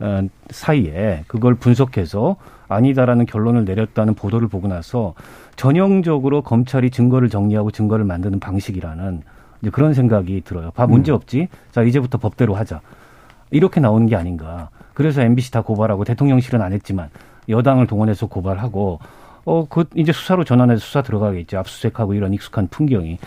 [0.01, 2.37] 어, 사이에 그걸 분석해서
[2.69, 5.15] 아니다라는 결론을 내렸다는 보도를 보고 나서
[5.57, 9.23] 전형적으로 검찰이 증거를 정리하고 증거를 만드는 방식이라는
[9.63, 10.71] 이제 그런 생각이 들어요.
[10.73, 11.49] 봐 문제 없지.
[11.73, 12.81] 자 이제부터 법대로 하자.
[13.51, 14.69] 이렇게 나오는 게 아닌가.
[14.95, 17.09] 그래서 MBC 다 고발하고 대통령실은 안 했지만
[17.49, 18.99] 여당을 동원해서 고발하고
[19.45, 21.59] 어 그 이제 수사로 전환해서 수사 들어가겠죠.
[21.59, 23.19] 압수수색하고 이런 익숙한 풍경이.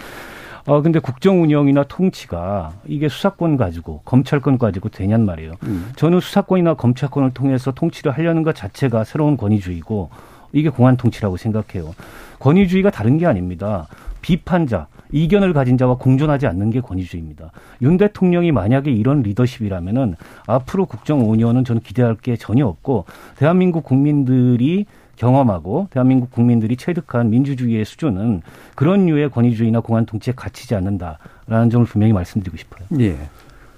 [0.68, 5.54] 어 근데 국정 운영이나 통치가 이게 수사권 가지고 검찰권 가지고 되냔 말이에요.
[5.96, 10.12] 저는 수사권이나 검찰권을 통해서 통치를 하려는 것 자체가 새로운 권위주의고
[10.54, 11.96] 이게 공안 통치라고 생각해요.
[12.40, 13.88] 권위주의가 다른 게 아닙니다.
[14.22, 17.51] 비판자, 이견을 가진 자와 공존하지 않는 게 권위주의입니다.
[17.82, 20.16] 윤 대통령이 만약에 이런 리더십이라면은
[20.47, 23.05] 앞으로 국정 5년은 저는 기대할 게 전혀 없고
[23.38, 24.86] 대한민국 국민들이
[25.18, 28.41] 경험하고 대한민국 국민들이 체득한 민주주의의 수준은
[28.76, 32.88] 그런 류의 권위주의나 공안 통치에 갇히지 않는다라는 점을 분명히 말씀드리고 싶어요.
[32.99, 33.18] 예.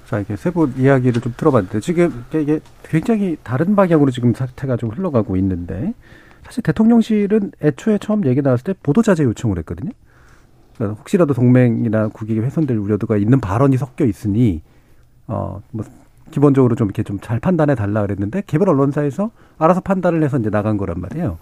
[0.05, 4.91] 자, 이게 세 분 이야기를 좀 들어봤는데 지금 이게 굉장히 다른 방향으로 지금 사태가 좀
[4.91, 5.93] 흘러가고 있는데
[6.43, 9.91] 사실 대통령실은 애초에 처음 얘기 나왔을 때 보도자제 요청을 했거든요.
[10.83, 14.61] 그러니까 혹시라도 동맹이나 국익이 훼손될 우려도가 있는 발언이 섞여 있으니
[15.27, 15.61] 어뭐
[16.31, 20.77] 기본적으로 좀 이렇게 좀 잘 판단해 달라 그랬는데 개별 언론사에서 알아서 판단을 해서 이제 나간
[20.77, 21.37] 거란 말이에요.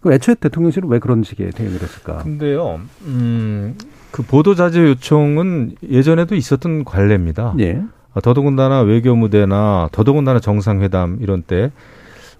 [0.00, 2.18] 그 애초에 대통령실은 왜 그런 식의 대응을 했을까?
[2.18, 3.76] 근데요, 음,
[4.10, 7.54] 그 보도 자제 요청은 예전에도 있었던 관례입니다.
[7.60, 7.82] 예.
[8.14, 11.70] 어, 더더군다나 외교 무대나 더더군다나 정상회담 이런 때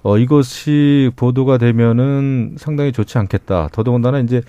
[0.03, 3.69] 어, 이것이 보도가 되면은 상당히 좋지 않겠다.
[3.73, 4.41] 더더군다나 이제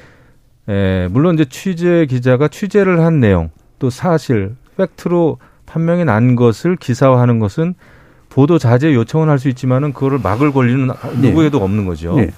[0.70, 3.50] 에, 물론 이제 취재 기자가 취재를 한 내용
[3.80, 7.76] 또 사실 팩트로 판명이 난 것을 기사화하는 것은
[8.30, 10.90] 보도 자제 요청은 할 수 있지만은 그거를 막을 권리는
[11.22, 12.16] 누구에도 없는 거죠.
[12.20, 12.32] 예.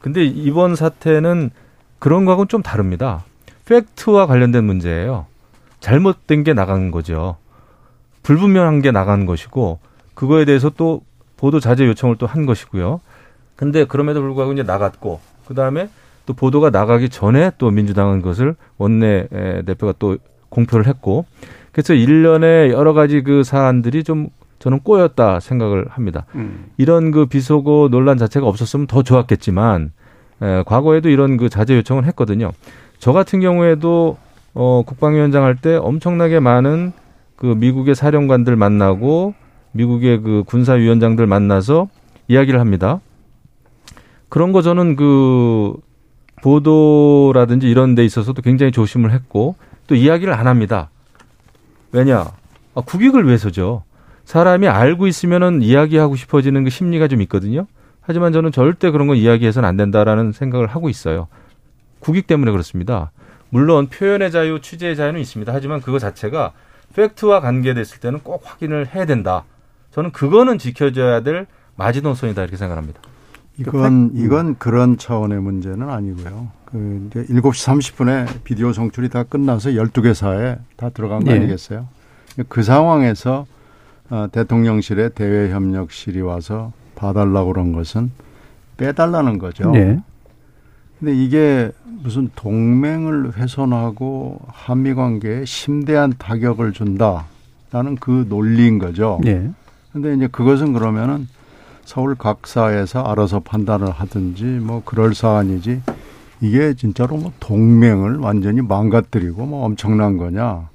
[0.00, 1.50] 근데 이번 사태는
[1.98, 3.24] 그런 거하고는 좀 다릅니다.
[3.64, 5.26] 팩트와 관련된 문제예요.
[5.80, 7.36] 잘못된 게 나간 거죠.
[8.22, 9.78] 불분명한 게 나간 것이고
[10.14, 11.02] 그거에 대해서 또
[11.36, 13.00] 보도 자제 요청을 또 한 것이고요.
[13.56, 15.88] 근데 그럼에도 불구하고 이제 나갔고 그다음에
[16.28, 20.18] 또 보도가 나가기 전에 또 민주당은 그것을 원내 에, 대표가 또
[20.50, 21.24] 공표를 했고
[21.72, 26.26] 그래서 일련의 여러 가지 그 사안들이 좀 저는 꼬였다 생각을 합니다.
[26.34, 26.66] 음.
[26.76, 29.92] 이런 그 비속어 논란 자체가 없었으면 더 좋았겠지만
[30.42, 32.52] 에, 과거에도 이런 그 자제 요청을 했거든요.
[32.98, 34.18] 저 같은 경우에도
[34.52, 36.92] 어, 국방위원장 할 때 엄청나게 많은
[37.36, 39.32] 그 미국의 사령관들 만나고
[39.72, 41.88] 미국의 그 군사위원장들 만나서
[42.26, 43.00] 이야기를 합니다.
[44.28, 45.74] 그런 거 저는 그
[46.42, 50.90] 보도라든지 이런 데 있어서도 굉장히 조심을 했고 또 이야기를 안 합니다.
[51.92, 52.30] 왜냐?
[52.74, 53.82] 아, 국익을 위해서죠.
[54.24, 57.66] 사람이 알고 있으면은 이야기하고 싶어지는 그 심리가 좀 있거든요.
[58.00, 61.28] 하지만 저는 절대 그런 거 이야기해서는 안 된다라는 생각을 하고 있어요.
[62.00, 63.10] 국익 때문에 그렇습니다.
[63.50, 65.52] 물론 표현의 자유, 취재의 자유는 있습니다.
[65.52, 66.52] 하지만 그거 자체가
[66.94, 69.44] 팩트와 관계됐을 때는 꼭 확인을 해야 된다.
[69.90, 73.00] 저는 그거는 지켜줘야 될 마지노선이다 이렇게 생각합니다.
[73.58, 76.48] 이건 이건 그런 차원의 문제는 아니고요.
[76.64, 81.36] 그 이제 7시 30분에 비디오 송출이 다 끝나서 12개 사에 다 들어간 거 예.
[81.36, 81.88] 아니겠어요?
[82.48, 83.46] 그 상황에서
[84.10, 88.10] 어, 대통령실에 대외협력실이 와서 봐달라고 그런 것은
[88.76, 89.70] 빼달라는 거죠.
[89.70, 90.00] 네.
[90.98, 91.70] 근데 이게
[92.02, 99.20] 무슨 동맹을 훼손하고 한미 관계에 심대한 타격을 준다라는 그 논리인 거죠.
[99.22, 99.50] 네.
[99.92, 101.28] 근데 이제 그것은 그러면은
[101.88, 105.80] 서울 각사에서 알아서 판단을 하든지 뭐 그럴 사안이지
[106.42, 110.68] 이게 진짜로 뭐 동맹을 완전히 망가뜨리고 뭐 엄청난 거냐.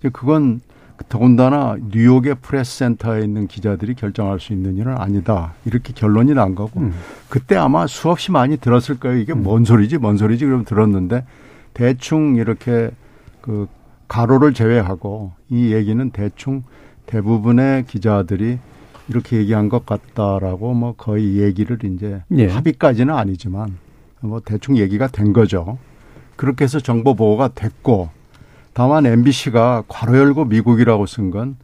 [0.00, 0.60] 이제 그건
[1.08, 5.54] 더군다나 뉴욕의 프레스 센터에 있는 기자들이 결정할 수 있는 일은 아니다.
[5.64, 6.92] 이렇게 결론이 난 거고 음.
[7.28, 9.16] 그때 아마 수없이 많이 들었을 거예요.
[9.18, 11.24] 이게 뭔 소리지, 뭔 소리지 그럼 들었는데
[11.72, 12.90] 대충 이렇게
[13.42, 13.68] 그
[14.08, 16.64] 가로를 제외하고 이 얘기는 대충
[17.06, 18.58] 대부분의 기자들이
[19.08, 22.48] 이렇게 얘기한 것 같다라고 뭐 거의 얘기를 이제 예.
[22.48, 23.76] 합의까지는 아니지만
[24.20, 25.78] 뭐 대충 얘기가 된 거죠.
[26.36, 28.10] 그렇게 해서 정보 보호가 됐고
[28.74, 31.56] 다만 MBC가 괄호 열고 미국이라고 쓴 건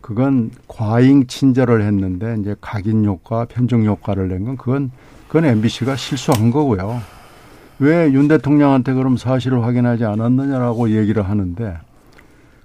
[0.00, 4.90] 그건 과잉 친절을 했는데 이제 각인 효과, 편중 효과를 낸 건 그건
[5.28, 7.00] 그건 MBC가 실수한 거고요.
[7.80, 11.76] 왜 윤 대통령한테 그럼 사실을 확인하지 않았느냐라고 얘기를 하는데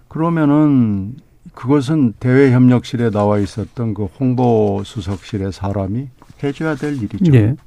[0.07, 1.15] 그러면은
[1.59, 6.07] 그것은 대외협력실에 나와 있었던 그 홍보 수석실의 사람이
[6.41, 7.33] 해줘야 될 일이죠.
[7.33, 7.57] 네.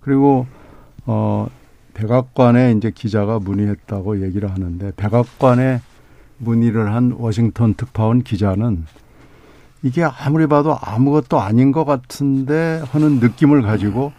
[0.00, 0.46] 그리고
[1.06, 1.48] 어
[1.94, 5.80] 백악관에 이제 기자가 문의했다고 얘기를 하는데 백악관에
[6.36, 8.84] 문의를 한 워싱턴 특파원 기자는
[9.82, 14.12] 이게 아무리 봐도 아무것도 아닌 것 같은데 하는 느낌을 가지고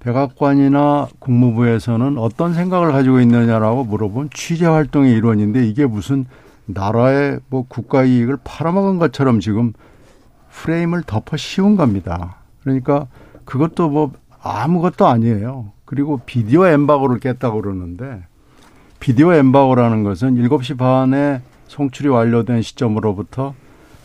[0.00, 6.24] 백악관이나 국무부에서는 어떤 생각을 가지고 있느냐라고 물어본 취재 활동의 일원인데 이게 무슨
[6.68, 9.72] 나라의 뭐 국가 이익을 팔아먹은 것처럼 지금
[10.50, 12.36] 프레임을 덮어 씌운 겁니다.
[12.62, 13.06] 그러니까
[13.44, 15.72] 그것도 뭐 아무것도 아니에요.
[15.84, 18.22] 그리고 비디오 엠바고를 깼다고 그러는데
[19.00, 23.54] 비디오 엠바고라는 것은 7시 반에 송출이 완료된 시점으로부터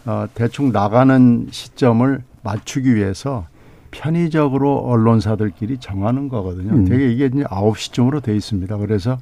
[0.05, 3.45] 어, 대충 나가는 시점을 맞추기 위해서
[3.91, 6.73] 편의적으로 언론사들끼리 정하는 거거든요.
[6.73, 6.85] 음.
[6.85, 8.77] 되게 이게 이제 9시쯤으로 돼 있습니다.
[8.77, 9.17] 그래서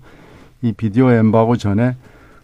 [0.62, 1.96] 이 비디오 엠바고 전에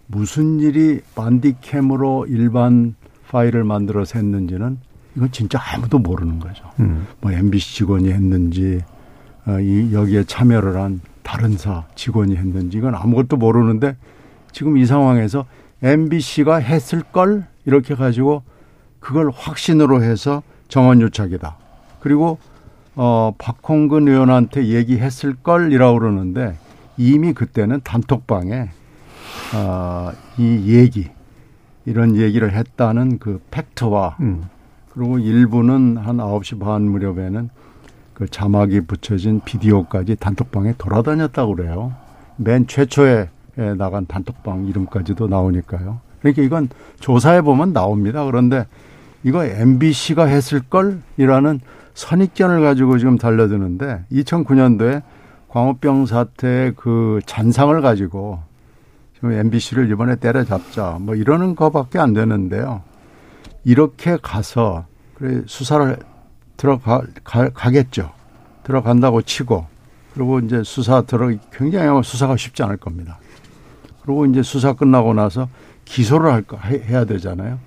[0.07, 2.95] 무슨 일이 반디캠으로 일반
[3.29, 4.77] 파일을 만들어서 했는지는
[5.15, 6.63] 이건 진짜 아무도 모르는 거죠.
[6.79, 7.07] 음.
[7.19, 8.81] 뭐 MBC 직원이 했는지
[9.45, 13.95] 어, 이 여기에 참여를 한 다른 사 직원이 했는지 이건 아무것도 모르는데
[14.51, 15.45] 지금 이 상황에서
[15.83, 18.43] MBC가 했을 걸 이렇게 가지고
[18.99, 21.57] 그걸 확신으로 해서 정원 유착이다.
[21.99, 22.37] 그리고
[22.95, 26.57] 어 박홍근 의원한테 얘기했을 걸이라고 그러는데
[26.97, 28.69] 이미 그때는 단톡방에
[29.55, 31.09] 어 이 얘기
[31.85, 34.43] 이런 얘기를 했다는 그 팩트와 음.
[34.93, 37.49] 그리고 일부는 한 9시 반 무렵에는
[38.13, 41.93] 그 자막이 붙여진 비디오까지 단톡방에 돌아다녔다고 그래요.
[42.35, 43.29] 맨 최초에
[43.77, 45.99] 나간 단톡방 이름까지도 나오니까요.
[46.19, 46.69] 그러니까 이건
[46.99, 48.25] 조사해 보면 나옵니다.
[48.25, 48.65] 그런데
[49.23, 51.59] 이거 MBC가 했을 걸이라는
[51.93, 55.01] 선입견을 가지고 지금 달려드는데 2009년도에
[55.49, 58.39] 광우병 사태의 그 잔상을 가지고
[59.17, 62.83] 지금 MBC를 이번에 때려잡자 뭐 이러는 거밖에 안 되는데요.
[63.63, 64.85] 이렇게 가서
[65.47, 65.97] 수사를
[66.55, 68.11] 들어가 가, 가겠죠.
[68.61, 69.65] 들어간다고 치고
[70.13, 73.17] 그리고 이제 수사 들어 굉장히 수사가 쉽지 않을 겁니다.
[74.03, 75.49] 그리고 이제 수사 끝나고 나서
[75.85, 77.57] 기소를 할까 해야 되잖아요.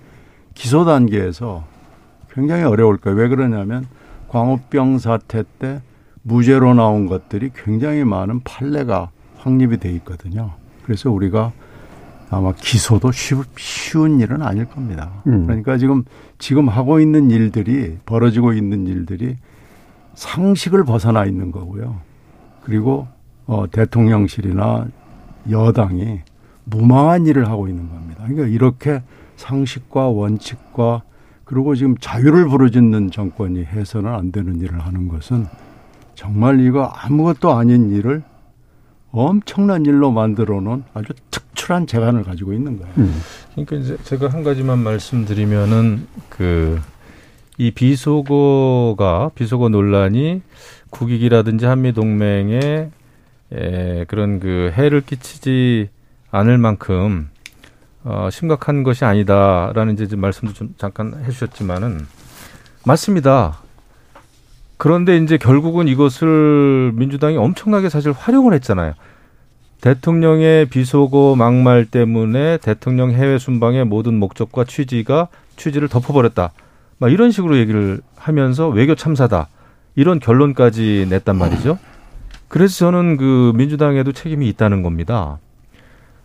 [0.55, 1.65] 기소 단계에서
[2.33, 3.19] 굉장히 어려울 거예요.
[3.19, 3.89] 왜 그러냐면
[4.29, 5.83] 광우병 사태 때
[6.23, 10.60] 무죄로 나온 것들이 굉장히 많은 판례가 확립이 돼 있거든요.
[10.91, 11.53] 그래서 우리가
[12.31, 15.23] 아마 기소도 쉬, 쉬운 일은 아닐 겁니다.
[15.29, 15.47] 음.
[15.47, 16.03] 그러니까 지금
[16.37, 19.37] 지금 하고 있는 일들이 벌어지고 있는 일들이
[20.15, 22.01] 상식을 벗어나 있는 거고요.
[22.65, 23.07] 그리고
[23.47, 24.89] 어, 대통령실이나
[25.49, 26.23] 여당이
[26.65, 28.25] 무망한 일을 하고 있는 겁니다.
[28.27, 29.05] 그러니까 이렇게
[29.37, 31.03] 상식과 원칙과
[31.45, 35.47] 그리고 지금 자유를 부르짖는 정권이 해서는 안 되는 일을 하는 것은
[36.17, 38.25] 정말 이거 아무것도 아닌 일을
[39.13, 42.93] 엄청난 일로 만들어 놓은 아주 특출한 재간을 가지고 있는 거예요.
[42.99, 43.21] 음.
[43.53, 46.81] 그러니까 이제 제가 한 가지만 말씀드리면은 그
[47.61, 50.41] 이 비속어가 비속어 논란이
[50.89, 52.89] 국익이라든지 한미 동맹에
[53.53, 55.91] 에, 그런 그 해를 끼치지
[56.31, 57.29] 않을 만큼
[58.03, 62.07] 어, 심각한 것이 아니다라는 이제 좀 말씀도 좀 잠깐 해 주셨지만은
[62.87, 63.59] 맞습니다.
[64.81, 68.95] 그런데 이제 결국은 이것을 민주당이 엄청나게 사실 활용을 했잖아요.
[69.83, 76.53] 대통령의 비속어 막말 때문에 대통령 해외 순방의 모든 목적과 취지가 취지를 덮어버렸다.
[76.97, 79.49] 막 이런 식으로 얘기를 하면서 외교 참사다.
[79.97, 81.79] 이런 결론까지 냈단 말이죠.
[82.49, 85.39] 그래서 저는 그 민주당에도 책임이 있다는 겁니다.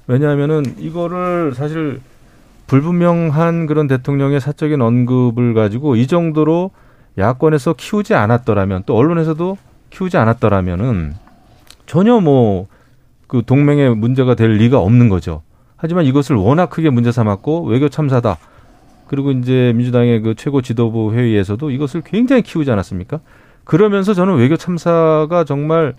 [0.08, 1.99] 왜냐하면은 이거를 사실
[2.68, 6.72] 불분명한 그런 대통령의 사적인 언급을 가지고 이 정도로
[7.18, 9.57] 야권에서 키우지 않았더라면 또 언론에서도
[9.89, 11.16] 키우지 않았더라면은
[11.86, 12.68] 전혀 뭐
[13.28, 15.41] 그 동맹에 문제가 될 리가 없는 거죠.
[15.78, 18.38] 하지만 이것을 워낙 크게 문제 삼았고 외교 참사다.
[19.07, 23.20] 그리고 이제 민주당의 그 최고 지도부 회의에서도 이것을 굉장히 키우지 않았습니까?
[23.63, 25.95] 그러면서 저는 외교 참사가 정말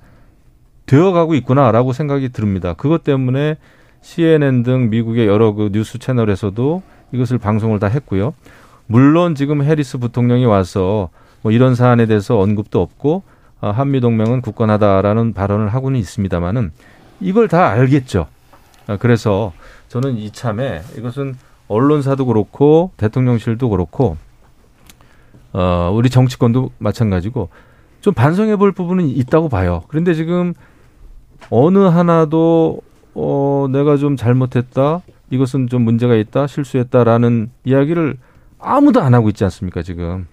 [0.86, 2.74] 되어가고 있구나라고 생각이 듭니다.
[2.74, 3.56] 그것 때문에
[4.00, 8.34] CNN 등 미국의 여러 그 뉴스 채널에서도 이것을 방송을 다 했고요.
[8.86, 11.10] 물론 지금 해리스 부통령이 와서
[11.42, 13.22] 뭐 이런 사안에 대해서 언급도 없고
[13.60, 16.72] 아, 한미 동맹은 굳건하다라는 발언을 하고는 있습니다만은
[17.20, 18.26] 이걸 다 알겠죠.
[18.86, 19.52] 아, 그래서
[19.88, 21.36] 저는 이참에 이것은
[21.68, 24.16] 언론사도 그렇고 대통령실도 그렇고
[25.52, 27.48] 어 우리 정치권도 마찬가지고
[28.00, 29.82] 좀 반성해 볼 부분은 있다고 봐요.
[29.88, 30.54] 그런데 지금
[31.50, 32.80] 어느 하나도
[33.14, 35.00] 어 내가 좀 잘못했다.
[35.30, 36.46] 이것은 좀 문제가 있다.
[36.46, 38.16] 실수했다라는 이야기를
[38.66, 40.26] 아무도 안 하고 있지 않습니까, 지금.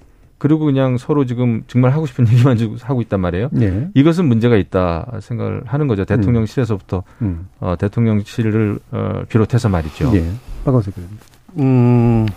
[0.44, 3.48] 그리고 그냥 서로 지금 정말 하고 싶은 얘기만 하고 있단 말이에요.
[3.54, 3.88] 네.
[3.94, 6.04] 이것은 문제가 있다 생각을 하는 거죠.
[6.04, 7.48] 대통령실에서부터 음.
[7.62, 10.12] 어, 대통령실을 어, 비롯해서 말이죠.
[10.16, 10.26] 예.
[10.66, 10.96] 박원석.
[11.60, 12.28] 음,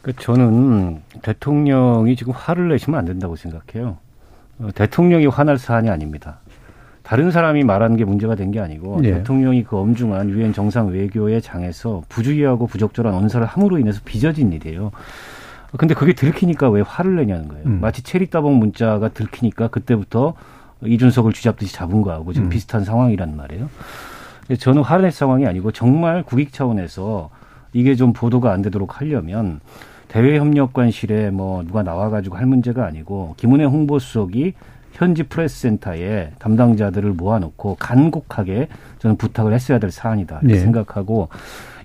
[0.00, 3.98] 그 저는 대통령이 지금 화를 내시면 안 된다고 생각해요.
[4.60, 6.38] 어, 대통령이 화날 사안이 아닙니다.
[7.04, 9.12] 다른 사람이 말하는 게 문제가 된 게 아니고 예.
[9.14, 14.90] 대통령이 그 엄중한 유엔 정상 외교의 장에서 부주의하고 부적절한 언사를 함으로 인해서 빚어진 일이에요.
[15.76, 17.64] 근데 그게 들키니까 왜 화를 내냐는 거예요.
[17.66, 17.78] 음.
[17.80, 20.34] 마치 체리 따봉 문자가 들키니까 그때부터
[20.84, 22.50] 이준석을 쥐잡듯이 잡은 거하고 지금 음.
[22.50, 23.68] 비슷한 상황이란 말이에요.
[24.58, 27.30] 저는 화를 낼 상황이 아니고 정말 국익 차원에서
[27.72, 29.60] 이게 좀 보도가 안 되도록 하려면
[30.08, 34.54] 대외협력관실에 뭐 누가 나와가지고 할 문제가 아니고 김은혜 홍보수석이
[34.94, 38.68] 현지 프레스 센터에 담당자들을 모아놓고 간곡하게
[38.98, 40.60] 저는 부탁을 했어야 될 사안이다 이렇게 네.
[40.60, 41.28] 생각하고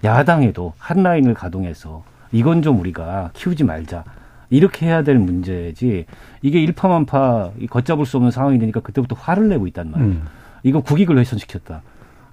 [0.04, 4.04] 야당에도 한 라인을 가동해서 이건 좀 우리가 키우지 말자
[4.52, 6.06] 이렇게 해야 될 문제지
[6.44, 10.12] 이게 일파만파 이 걷잡을 수 없는 상황이 되니까 그때부터 화를 내고 있단 말이에요.
[10.12, 10.28] 음.
[10.62, 11.82] 이거 국익을 훼손시켰다.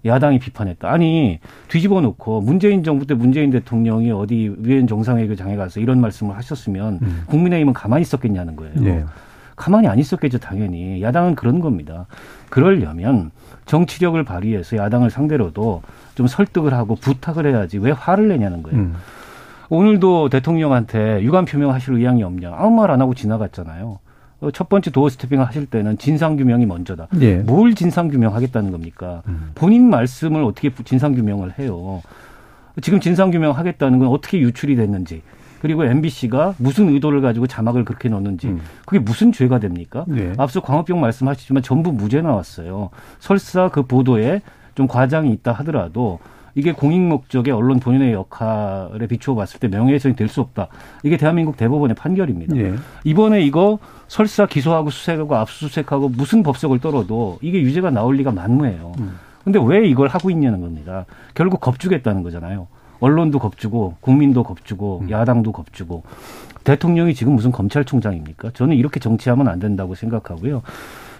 [0.05, 0.91] 야당이 비판했다.
[0.91, 6.99] 아니 뒤집어 놓고 문재인 정부 때 문재인 대통령이 어디 유엔 정상회의장에 가서 이런 말씀을 하셨으면
[7.03, 7.23] 음.
[7.27, 8.75] 국민의힘은 가만히 있었겠냐는 거예요.
[8.85, 9.05] 예.
[9.57, 11.03] 가만히 안 있었겠죠, 당연히.
[11.03, 12.07] 야당은 그런 겁니다.
[12.51, 13.31] 그러려면
[13.65, 15.83] 정치력을 발휘해서 야당을 상대로도
[16.15, 18.79] 좀 설득을 하고 부탁을 해야지 왜 화를 내냐는 거예요.
[18.79, 18.95] 음.
[19.69, 23.99] 오늘도 대통령한테 유감 표명하실 의향이 없냐 아무 말 안 하고 지나갔잖아요.
[24.41, 27.09] 어, 첫 번째 도어 스태핑을 하실 때는 진상 규명이 먼저다.
[27.21, 27.37] 예.
[27.39, 29.23] 뭘 진상 규명하겠다는 겁니까?
[29.27, 29.51] 음.
[29.55, 32.03] 본인 말씀을 어떻게 진상 규명을 해요?
[32.83, 35.23] 지금 진상 규명하겠다는 건 어떻게 유출이 됐는지
[35.61, 38.61] 그리고 MBC가 무슨 의도를 가지고 자막을 그렇게 넣는지 음.
[38.85, 40.05] 그게 무슨 죄가 됩니까?
[40.17, 40.33] 예.
[40.39, 42.91] 앞서 광우병 말씀하시지만 전부 무죄 나왔어요.
[43.19, 44.43] 설사 그 보도에
[44.75, 46.19] 좀 과장이 있다 하더라도
[46.55, 50.69] 이게 공익 목적의 언론 본연의 역할에 비추어 봤을 때 명예훼손이 될 수 없다.
[51.03, 52.57] 이게 대한민국 대법원의 판결입니다.
[52.57, 52.75] 예.
[53.05, 53.79] 이번에 이거
[54.09, 58.93] 설사 기소하고 수색하고 압수수색하고 무슨 법석을 떨어도 이게 유죄가 나올 리가 만무해요.
[59.01, 59.19] 음.
[59.45, 61.05] 근데 왜 이걸 하고 있냐는 겁니다.
[61.35, 62.67] 결국 겁주겠다는 거잖아요.
[63.01, 65.11] 언론도 겁주고 국민도 겁주고 음.
[65.11, 66.03] 야당도 겁주고
[66.65, 68.51] 대통령이 지금 무슨 검찰총장입니까?
[68.55, 70.63] 저는 이렇게 정치하면 안 된다고 생각하고요.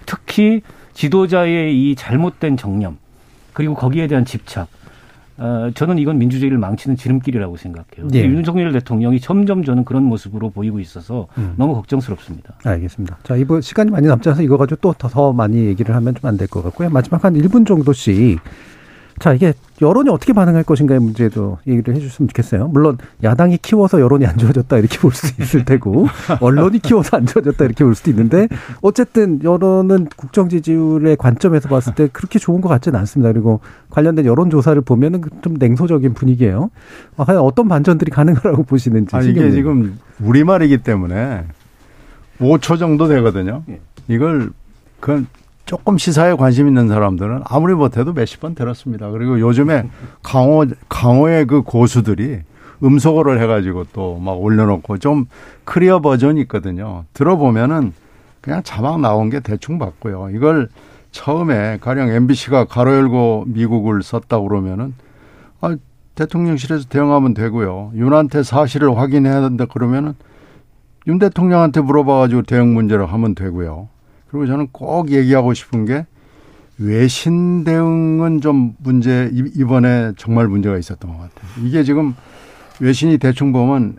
[0.05, 0.61] 특히
[0.93, 2.97] 지도자의 이 잘못된 정념
[3.53, 4.67] 그리고 거기에 대한 집착
[5.39, 8.07] 어, 저는 이건 민주주의를 망치는 지름길이라고 생각해요.
[8.15, 8.23] 예.
[8.25, 11.53] 윤석열 대통령이 점점 저는 그런 모습으로 보이고 있어서 음.
[11.57, 12.55] 너무 걱정스럽습니다.
[12.63, 13.19] 알겠습니다.
[13.21, 16.47] 자, 이번 시간이 많이 남지 않아서 이거 가지고 또더더 많이 얘기를 하면 좀 안 될
[16.47, 16.89] 것 같고요.
[16.89, 18.39] 마지막 한 1분 정도씩
[19.19, 22.67] 자, 이게 여론이 어떻게 반응할 것인가의 문제도 얘기를 해 주셨으면 좋겠어요.
[22.67, 26.07] 물론 야당이 키워서 여론이 안 좋아졌다 이렇게 볼 수도 있을 테고
[26.41, 28.47] 언론이 키워서 안 좋아졌다 이렇게 볼 수도 있는데
[28.81, 33.31] 어쨌든 여론은 국정 지지율의 관점에서 봤을 때 그렇게 좋은 것 같지는 않습니다.
[33.31, 33.59] 그리고
[33.89, 36.69] 관련된 여론 조사를 보면은 좀 냉소적인 분위기예요.
[37.17, 39.15] 아, 과연 어떤 반전들이 가능하라고 보시는지.
[39.15, 39.51] 아니, 이게.
[39.51, 41.45] 지금 우리말이기 때문에
[42.39, 43.63] 5초 정도 되거든요.
[43.69, 43.79] 예.
[44.07, 44.51] 이걸
[44.99, 45.25] 그
[45.67, 49.11] 조금 시사에 관심 있는 사람들은 아무리 못해도 몇십 번 들었습니다.
[49.11, 49.83] 그리고 요즘에
[50.23, 52.39] 강호 강호의 그 고수들이
[52.83, 55.25] 음소거를 해가지고 또 막 올려놓고 좀
[55.65, 57.03] 클리어 버전이 있거든요.
[57.13, 57.93] 들어보면은
[58.39, 60.29] 그냥 자막 나온 게 대충 봤고요.
[60.33, 60.69] 이걸
[61.11, 64.93] 처음에 가령 MBC가 가로 열고 미국을 썼다 그러면은
[65.59, 65.75] 아,
[66.15, 67.91] 대통령실에서 대응하면 되고요.
[67.93, 70.13] 윤한테 사실을 확인해야 된다 그러면은
[71.07, 73.89] 윤 대통령한테 물어봐가지고 대응 문제로 하면 되고요.
[74.37, 76.05] 그리고 저는 꼭 얘기하고 싶은 게
[76.77, 81.65] 외신 대응은 좀 문제 이번에 정말 문제가 있었던 것 같아요.
[81.65, 82.15] 이게 지금
[82.79, 83.95] 외신이 대충 보면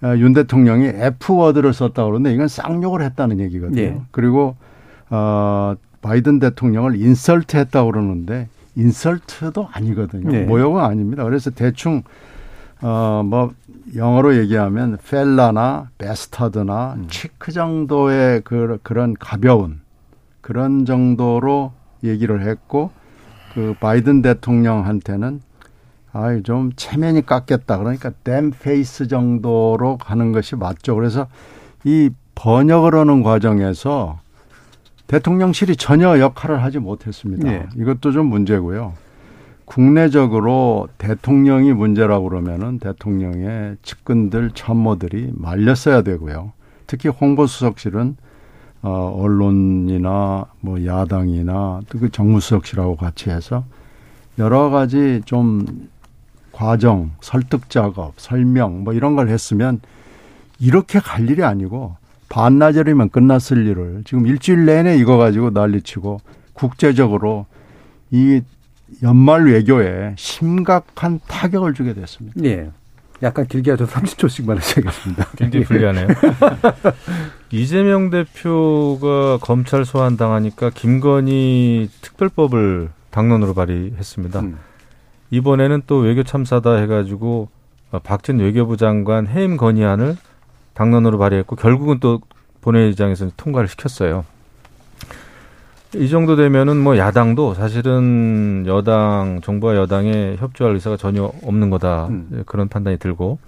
[0.00, 3.80] 아, 윤 대통령이 F word를 썼다 그러는데 이건 쌍욕을 했다는 얘기거든요.
[3.80, 4.00] 예.
[4.10, 4.56] 그리고
[5.10, 10.34] 어 바이든 대통령을 insult 했다 그러는데 insult도 아니거든요.
[10.34, 10.44] 예.
[10.44, 11.24] 모욕은 아닙니다.
[11.24, 12.02] 그래서 대충
[12.80, 13.52] 어뭐
[13.96, 17.06] 영어로 얘기하면 fella나 bastard나 음.
[17.08, 19.80] chick 정도의 그 그런 가벼운
[20.40, 21.72] 그런 정도로
[22.04, 22.90] 얘기를 했고
[23.54, 25.40] 그 바이든 대통령한테는
[26.12, 30.94] 아이 좀 체면이 깎였다 그러니까 damn face 정도로 가는 것이 맞죠.
[30.94, 31.26] 그래서
[31.84, 34.20] 이 번역을 하는 과정에서
[35.06, 37.50] 대통령실이 전혀 역할을 하지 못했습니다.
[37.50, 37.66] 네.
[37.76, 38.94] 이것도 좀 문제고요.
[39.72, 46.52] 국내적으로 대통령이 문제라고 그러면은 대통령의 측근들 참모들이 말렸어야 되고요.
[46.86, 48.16] 특히 홍보수석실은
[48.82, 53.64] 어, 언론이나 뭐 야당이나 또 그 정무수석실하고 같이 해서
[54.38, 55.88] 여러 가지 좀
[56.50, 59.80] 과정, 설득 작업, 설명 뭐 이런 걸 했으면
[60.60, 61.96] 이렇게 갈 일이 아니고
[62.28, 66.20] 반나절이면 끝났을 일을 지금 일주일 내내 이거 가지고 난리치고
[66.52, 67.46] 국제적으로
[68.10, 68.42] 이
[69.02, 72.40] 연말 외교에 심각한 타격을 주게 됐습니다.
[72.44, 72.70] 예.
[73.22, 73.86] 약간 길게 하죠.
[73.86, 75.26] 30초씩만 하셔야겠습니다.
[75.38, 76.08] 굉장히 불리하네요.
[77.50, 84.40] 이재명 대표가 검찰 소환 당하니까 김건희 특별법을 당론으로 발의했습니다.
[84.40, 84.58] 음.
[85.30, 87.48] 이번에는 또 외교 참사다 해가지고
[88.02, 90.16] 박진 외교부 장관 해임 건의안을
[90.74, 92.20] 당론으로 발의했고 결국은 또
[92.60, 94.24] 본회의장에서 통과를 시켰어요.
[95.94, 102.42] 이 정도 되면은 뭐 야당도 사실은 여당 정부와 여당에 협조할 의사가 전혀 없는 거다 음.
[102.46, 103.38] 그런 판단이 들고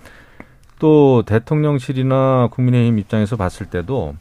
[0.78, 4.14] 또 대통령실이나 국민의힘 입장에서 봤을 때도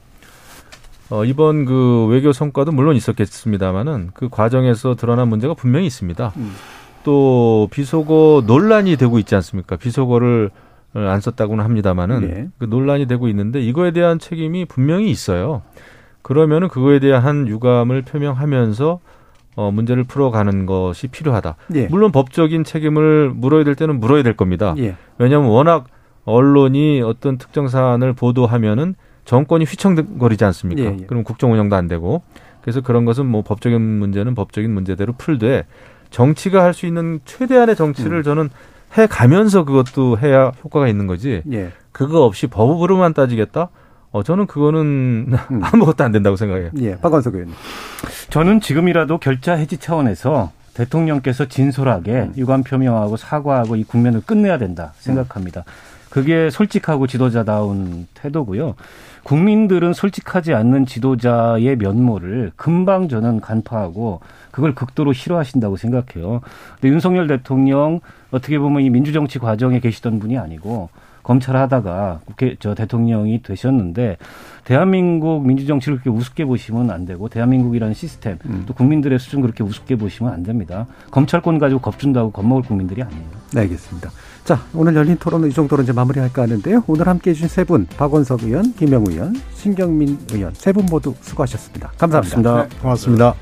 [1.10, 6.32] 어 이번 그 외교 성과도 물론 있었겠습니다만은 그 과정에서 드러난 문제가 분명히 있습니다.
[6.38, 6.54] 음.
[7.04, 9.76] 또 비속어 논란이 되고 있지 않습니까?
[9.76, 10.50] 비속어를
[10.94, 12.48] 안 썼다고는 합니다만은 네.
[12.58, 15.64] 그 논란이 되고 있는데 이거에 대한 책임이 분명히 있어요.
[16.24, 19.00] 그러면은 그거에 대한 유감을 표명하면서
[19.56, 21.56] 어, 문제를 풀어가는 것이 필요하다.
[21.76, 21.86] 예.
[21.88, 24.74] 물론 법적인 책임을 물어야 될 때는 물어야 될 겁니다.
[24.80, 24.96] 예.
[25.20, 25.86] 왜냐하면 워낙
[26.26, 28.96] 언론이 어떤 특정 사안을 보도하면은
[29.26, 30.82] 정권이 휘청거리지 않습니까?
[30.82, 31.06] 예, 예.
[31.06, 32.24] 그럼 국정 운영도 안 되고
[32.62, 35.66] 그래서 그런 것은 뭐 법적인 문제는 법적인 문제대로 풀되
[36.10, 38.24] 정치가 할 수 있는 최대한의 정치를 음.
[38.24, 38.50] 저는
[38.98, 41.42] 해 가면서 그것도 해야 효과가 있는 거지.
[41.52, 41.72] 예.
[41.92, 43.70] 그거 없이 법으로만 따지겠다?
[44.14, 44.80] 어, 저는 그거는
[45.52, 45.62] 음.
[45.62, 46.70] 아무것도 안 된다고 생각해요.
[46.80, 47.54] 예, 박원석 의원님.
[48.30, 52.34] 저는 지금이라도 결자 해지 차원에서 대통령께서 진솔하게 음.
[52.38, 55.64] 유감 표명하고 사과하고 이 국면을 끝내야 된다 생각합니다.
[56.10, 58.76] 그게 솔직하고 지도자다운 태도고요.
[59.24, 64.20] 국민들은 솔직하지 않는 지도자의 면모를 금방 저는 간파하고
[64.52, 66.42] 그걸 극도로 싫어하신다고 생각해요.
[66.80, 68.00] 근데 윤석열 대통령
[68.30, 70.90] 어떻게 보면 이 민주정치 과정에 계시던 분이 아니고
[71.24, 74.18] 검찰 하다가 국회 저 대통령이 되셨는데
[74.66, 78.64] 대한민국 민주정치를 그렇게 우습게 보시면 안 되고 대한민국이라는 시스템 음.
[78.66, 80.86] 또 국민들의 수준 그렇게 우습게 보시면 안 됩니다.
[81.12, 83.24] 검찰권 가지고 겁준다고 겁먹을 국민들이 아니에요.
[83.54, 84.12] 네, 알겠습니다.
[84.44, 86.84] 자, 오늘 열린 토론은 이 정도로 이제 마무리할까 하는데요.
[86.88, 91.92] 오늘 함께 해주신 세 분, 박원석 의원, 김영 의원, 신경민 의원, 세 분 모두 수고하셨습니다.
[91.98, 92.36] 감사합니다.
[92.36, 92.64] 고맙습니다.
[92.76, 93.34] 네, 고맙습니다.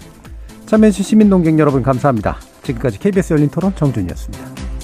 [0.68, 2.38] 참여해주신 시민 농객 여러분 감사합니다.
[2.64, 4.81] 지금까지 KBS 열린 토론 정준이었습니다.